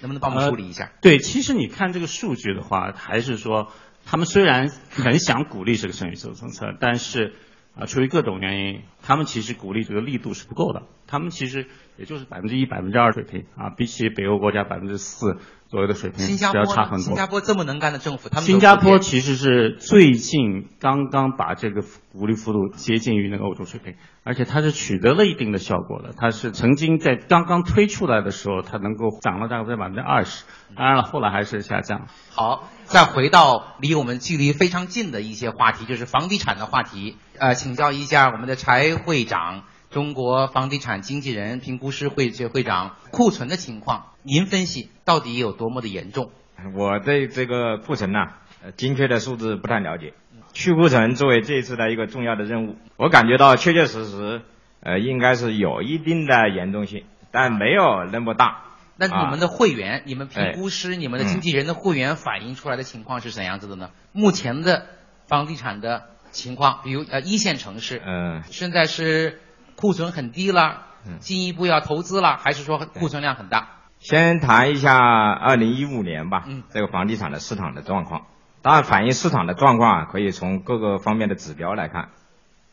[0.00, 0.92] 能不能帮我们梳理一下？
[1.00, 3.72] 对，其实你看这个数据的话，还是说
[4.06, 7.34] 他们虽然很想鼓励这个生育政策，但是
[7.78, 10.84] 啊、出于各种原因，他们其实鼓励这个力度是不够的。
[11.06, 11.66] 他们其实
[11.98, 15.36] 也就是百分之一、百分之二水平啊，比起北欧国家百分之四
[15.68, 16.64] 左右的水平新加坡呢？
[16.64, 17.04] 是要差很多。
[17.04, 21.82] 新加坡这么能干的政府，他们新加坡其实是最近刚刚把这个
[22.12, 26.14] 鼓励幅度接近于那个欧洲水平，而且它是取得了一定的效果的。
[26.16, 32.06] 它是曾经在刚刚推出来的时候，它能够涨了大概在百分之二十，当然了，后来还是下降。
[32.30, 37.16] 好，再回到离我们距离非常近的一些话题，就是房地产的话题。
[37.38, 46.30] 呃，请教一下我们的柴会长，中国房地产经纪人评估师会学会长，库存的情况，您分析到底有多么的严重？
[46.76, 50.14] 我对这个库存呐、呃精确的数字不太了解。
[50.52, 54.42] 去库存作为这一次的一个重要的任务，我感觉到确确实实，
[54.80, 58.62] 呃，应该是有一定的严重性，但没有那么大。
[58.96, 60.52] 那你们的会员、你们评哎。
[60.52, 63.90] 估师、你们的经纪人的会员反映出来的情况是怎样子的呢？
[64.12, 64.86] 目前的
[65.26, 69.40] 房地产的情况，比如呃一线城市，嗯、现在是
[69.74, 71.18] 库存很低了，嗯。
[71.18, 73.68] 进一步要投资了，还是说库存量很大？
[73.98, 76.62] 先谈一下二零一五年吧，嗯。
[76.70, 78.26] 这个房地产的市场的状况。
[78.62, 82.08] 当然，反映市场的状况啊，可以从各个方面的指标来看，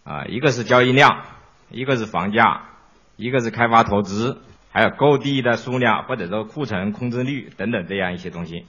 [0.03, 1.24] 啊、一个是交易量，
[1.69, 2.63] 一个是房价，
[3.15, 4.41] 一个是开发投资，
[4.74, 8.65] 还有购地的数量或者说库存控制率等等这样一些东西。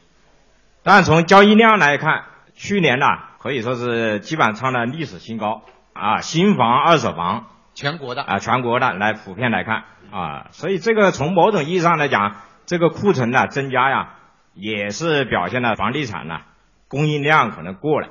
[0.82, 2.24] 当然，从交易量来看，
[2.55, 3.07] 去年呢
[3.38, 5.62] 可以说是基本上创了历史新高
[5.94, 12.36] 啊，新房、二手房全国的啊，全国的来普遍来看啊，所以这个从某种意义上来讲，
[12.66, 14.11] 这个库存的增加呀，
[14.52, 16.40] 也是表现了房地产呢
[16.86, 18.09] 供应量可能过了，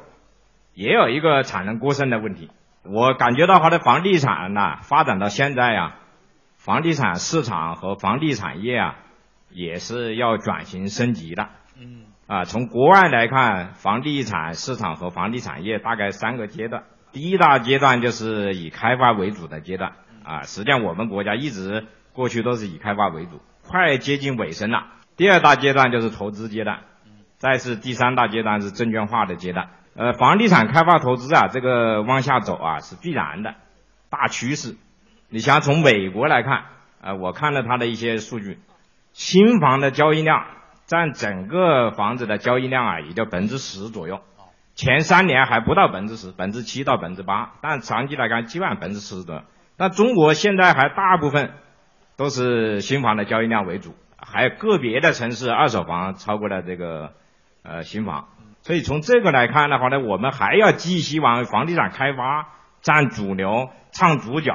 [0.73, 2.49] 也有一个产能过剩的问题。
[2.83, 5.95] 我感觉到它的房地产呢发展到现在呀，
[6.63, 8.95] 房地产市场和房地产业啊
[9.49, 11.49] 也是要转型升级的。
[11.77, 16.83] 嗯啊，从国外来看，房地产市场和房地产业大概三个阶段。
[17.11, 19.91] 第一大阶段就是以开发为主的阶段
[20.23, 24.85] 啊，实际上我们国家一直过去都是以开发为主，快接近尾声了。
[25.17, 26.79] 第二大阶段就是投资阶段，
[27.35, 29.67] 再是第三大阶段是证券化的阶段。
[29.97, 33.55] 呃，房地产开发投资啊，这个往下走啊是必然的，
[34.09, 34.77] 大趋势。
[35.33, 36.65] 你像从美国来看，
[37.01, 38.59] 呃，我看了它的一些数据，
[39.13, 40.45] 新房的交易量
[40.85, 44.21] 占整个房子的交易量啊，也就百分之十左右。
[44.75, 49.41] 前三年还不到百分之十，百分之七到百分之八，但长期来看基本上百分之十左右。
[49.75, 51.53] 但中国现在还大部分
[52.15, 57.13] 都是新房的交易量为主，还有个别的城市二手房超过了这个
[57.63, 58.27] 呃新房。
[58.61, 62.49] 所以从这个来看的话呢，我们还要寄希望房地产开发
[62.83, 64.53] 占主流、唱主角，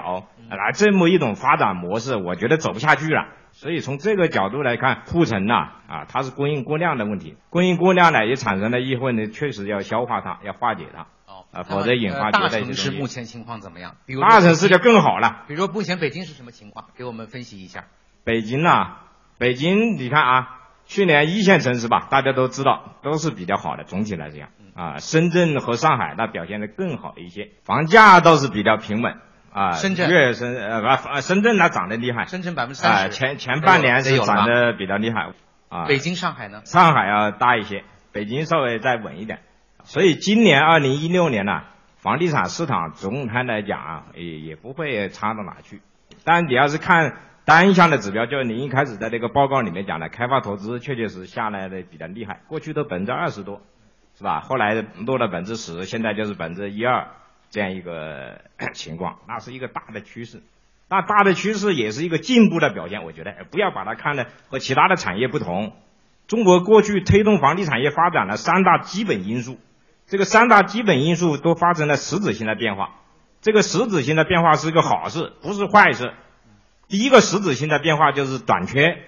[0.51, 3.27] 来这么一种发展模式，我觉得走不下去了。
[3.51, 5.55] 所以从这个角度来看，库存呐
[5.89, 11.07] 啊，它是供应过量的问题，供应过量呢也产生了议会呢，确实要消化它，要化解它。
[11.27, 13.97] 哦，啊，否则引发大城市目前情况怎么样？
[14.07, 15.45] 比如大城市就更好了。
[15.49, 16.85] 比如说目前北京是什么情况？
[16.97, 17.87] 给我们分析一下。
[18.25, 18.99] 北京呐、
[19.39, 20.58] 北京你看啊，
[20.89, 29.19] 去年一线城市吧，大家都知道都是比较好的，总体来讲啊，深圳和上海那表现的更好一些，房价倒是比较平稳
[29.53, 29.73] 啊。
[29.73, 35.33] 深圳粤深呃不呃深圳那涨得厉害，深圳百分之啊三十，前前半年是涨得比较厉害
[35.69, 35.85] 啊。
[35.85, 36.63] 北京、上海呢？
[36.65, 39.41] 上海要大一些，北京稍微再稳一点。
[39.85, 41.65] 所以今年二零一六年呢、
[41.99, 45.83] 房地产市场总体来讲啊，也也不会差到哪去。
[46.25, 47.15] 但你要是看
[47.49, 53.63] 单项的指标，就是您一开始在这个报告里面讲的，开发投资确确实下来的比较厉害，过去都百分之二十多，
[54.19, 54.41] 是吧？
[54.41, 54.75] 后来
[55.07, 57.09] 落了百分之十，现在就是百分之一二
[57.49, 58.43] 这样一个
[58.75, 60.43] 情况，那是一个大的趋势。
[60.91, 65.73] 那大的趋势也是一个进步的表现，我觉得不要把它看的和其他的产业不同。
[66.27, 69.57] 中国过去推动房地产业发展的三大基本因素，
[70.07, 72.97] 这个三大基本因素都发生了实质性的变化。
[73.41, 76.13] 这个实质性的变化是一个好事，不是坏事。
[76.89, 78.99] 第一个实质性的变化就是短缺，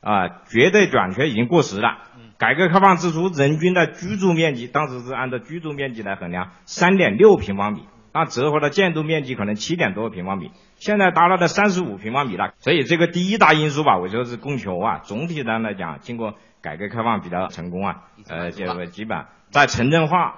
[0.00, 1.98] 啊、绝对短缺已经过时了。
[2.38, 7.82] 改革开放之初，人均的居住面积当时是按照居住面积来衡量，三点六平方米，
[8.14, 12.54] 那折合的建筑面积可能七点多平方米，现在达到了三十五平方米了。
[12.60, 14.98] 所以这个第一大因素吧，我觉得是供求啊。
[14.98, 20.36] 总体上来讲，经过改革开放比较成功啊，呃，这个基本在城镇化，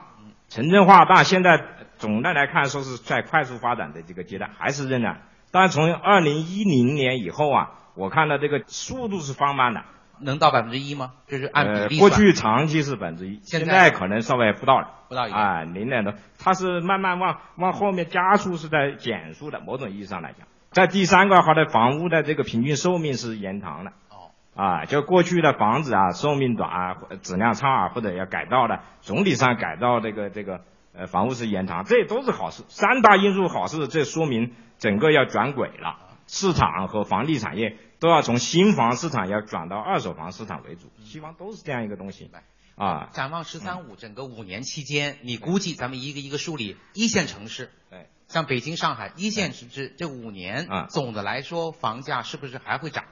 [0.49, 1.63] 城镇化，但现在
[1.99, 5.21] 总的来看，说是在快速发展的这个阶段，还是仍然。
[5.51, 9.83] 但从二零一零年以后啊，我看到这个速度是放慢的。
[10.23, 11.13] 能到百分之一吗？
[11.29, 12.11] 就是按比呃，例算。
[12.11, 19.61] 过去长期是百分之一，现在可能稍微不到了，不到一啊，零点多，它是慢慢往往后面加速，是在减速的。
[19.61, 23.93] 某种意义上来讲，在第三个，它的房屋的这个平均寿命是延长的。
[24.11, 30.61] 哦，啊，就过去的房子啊，寿命短啊，质量差啊，或者要改造的，总体上改造这个这个
[30.93, 32.63] 呃房屋是延长，这都是好事。
[32.69, 42.31] 三大因素好事，这说明整个要转轨了，市场和房地产业都要从新房市场要转到二手房市场为主，西方都是这样一个东西
[42.77, 43.11] 啊。
[43.13, 53.05] 展望“十三五”整个五年期间，你估计咱们一个一个梳理一线城市，对，像北京、上海一线城市这五年啊，总的来说房价是不是还会涨？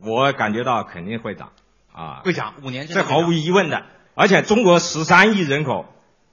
[0.00, 1.52] 我感觉到肯定会涨
[1.92, 3.86] 啊，会涨，五年这毫无疑问的。
[4.16, 5.86] 而且中国十三亿人口，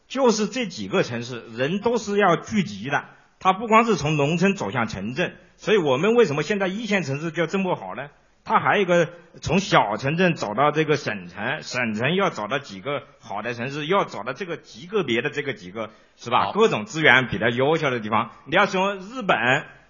[0.08, 3.06] 就是这几个城市，人都是要聚集的。
[3.42, 8.08] 它不光是从农村走向城镇，所以我们为什么现在一线城市就这么好呢？
[8.44, 9.10] 它还有一个
[9.42, 16.52] 从小城镇走到这个省城，省城要找到几个好的城市，要找到这个极个别的这个几个是吧？
[16.54, 18.30] 各种资源比较优秀的地方。
[18.46, 19.38] 你要说日本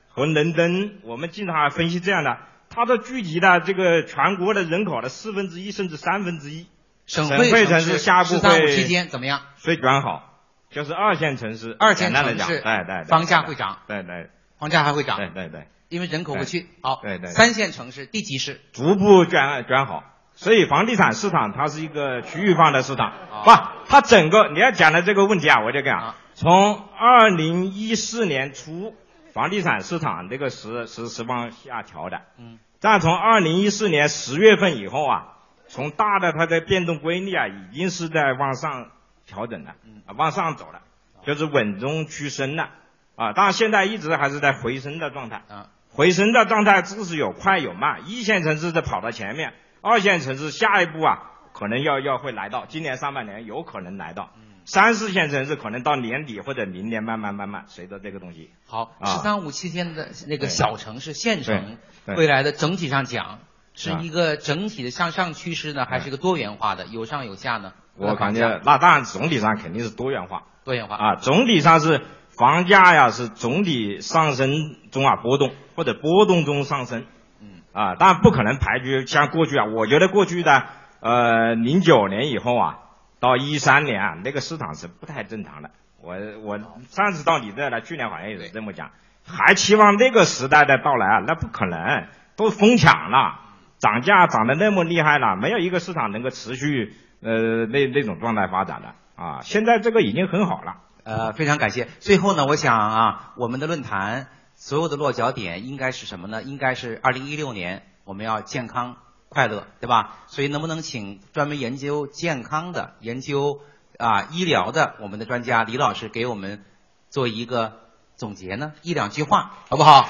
[0.07, 2.37] 和伦敦，我们经常还分析这样的，
[2.69, 6.67] 它都聚集了这个全国的人口的四分之一甚至三分之一。
[7.05, 9.41] 省省会城市市下步十三五会期间怎么样？
[9.57, 10.30] 水转好，
[10.71, 14.29] 就是二线城市，二线城市对对对，房价会涨，对对。
[14.57, 16.67] 房价还会涨，对对对，因为人口不去。
[16.83, 20.03] 好，对对三线城市、地级市，逐步转转好。
[20.33, 23.43] 所以房地产市场它是一个区域化的市场，啊。
[23.43, 23.51] 不，
[23.89, 28.93] 它整个你要讲的这个问题啊，我就讲啊，从二零一四年初，
[29.33, 35.23] 房地产市场这个是是是往下调的，嗯，但从二零一四年十月份以后啊，
[35.67, 38.91] 从大的它的变动规律啊，已经是在往上
[39.25, 40.01] 调整了，嗯。
[40.05, 40.81] 啊，往上走了，
[41.25, 42.69] 就是稳中趋升了，
[43.15, 54.43] 啊，当然现在一直还是在回升的状态，啊，回升的状态只是有快有慢，一线城市在跑到前面，二线城市下一步啊，可能要要会来到，今年上半年有可能来到，嗯。
[54.63, 59.09] 三四线城市可能到年底或者明年慢慢慢慢随着这个东西，好，啊。
[59.09, 63.39] 十三五期间的那个小城市、县城，未来的整体上讲
[63.73, 63.99] 是啊。
[64.03, 67.73] 一个整体的向上趋势呢，还是一个多元化的，有上有下呢？
[67.97, 70.43] 我感觉那当然总体上肯定是多元化。
[70.63, 70.95] 多元化。
[70.95, 77.05] 啊，总体上是房价呀是总体上升中啊波动或者波动中上升，
[77.39, 80.63] 嗯，啊，当然不可能排除像过去啊，我觉得过去的
[80.99, 82.79] 呃零九年以后啊，
[83.19, 85.71] 到一三年啊，那个市场是不太正常的。
[86.03, 86.57] 我我
[86.89, 88.91] 上次到你这来，去年好像也是这么讲，
[89.23, 93.39] 还期望那个时代的到来啊，那不可能，都疯抢了，
[93.77, 99.41] 涨价涨得那么厉害了，没有一个市场能够持续呃那那种状态发展的啊。
[99.43, 100.77] 现在这个已经很好了。
[101.03, 101.87] 呃，非常感谢。
[101.99, 106.43] 最后呢，我想啊，我们的论坛所有的落脚点应该是什么呢？
[106.43, 108.97] 应该是二零一六年我们要健康
[109.27, 110.17] 快乐，对吧？
[110.27, 113.61] 所以能不能请专门研究健康的、研究
[113.97, 116.63] 啊医疗的我们的专家李老师给我们
[117.09, 117.79] 做一个
[118.15, 118.73] 总结呢？
[118.83, 120.07] 一两句话，好不好？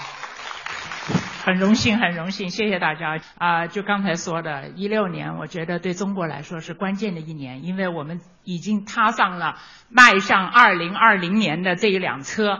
[1.43, 3.65] 很荣幸，很荣幸，谢谢大家啊！
[3.65, 9.55] 就刚才说的，一六年，我觉得对中国来说是关键的一年，因为我们已经踏上了
[9.89, 12.59] 迈向二零二零年的这一辆车，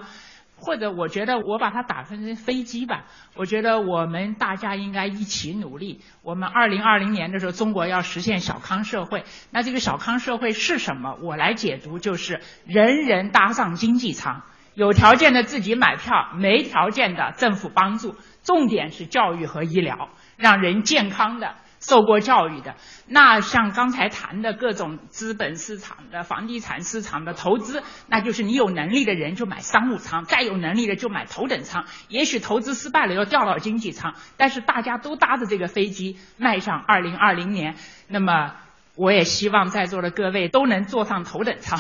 [0.56, 3.06] 或者我觉得我把它打分成飞机吧。
[3.36, 6.02] 我觉得我们大家应该一起努力。
[6.24, 11.20] 我们二零二零年的时候，中国要实现小康社会，那这个小康社会是什么？
[11.22, 14.42] 我来解读，就是人人搭上经济舱。
[14.74, 18.16] 有条件的自己买票，没条件的政府帮助。
[18.44, 22.76] 重点是教育和医疗，让人健康的受过教育的。
[23.08, 31.86] 那像刚才谈的各种资本市场的、房地产市场的投资，那就是你有能力的人就买商务舱，再有能力的就买头等舱。
[32.08, 37.76] 也许投资失败了要调到经济舱，但是大家都搭着这个飞机迈向二零二零年。
[38.08, 38.56] 那么
[38.96, 41.80] 我也希望在座的各位都能坐上头等舱，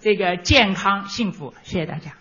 [0.00, 1.54] 这个健康幸福。
[1.62, 2.12] 谢谢大家。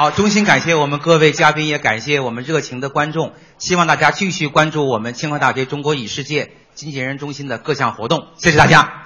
[0.00, 3.34] 好，衷心感谢我们各位嘉宾，也感谢我们热情的观众。
[3.58, 8.28] 希望大家继续关注我们清华大学中国与世界经纪人中心的各项活动。
[8.38, 9.04] 谢谢大家。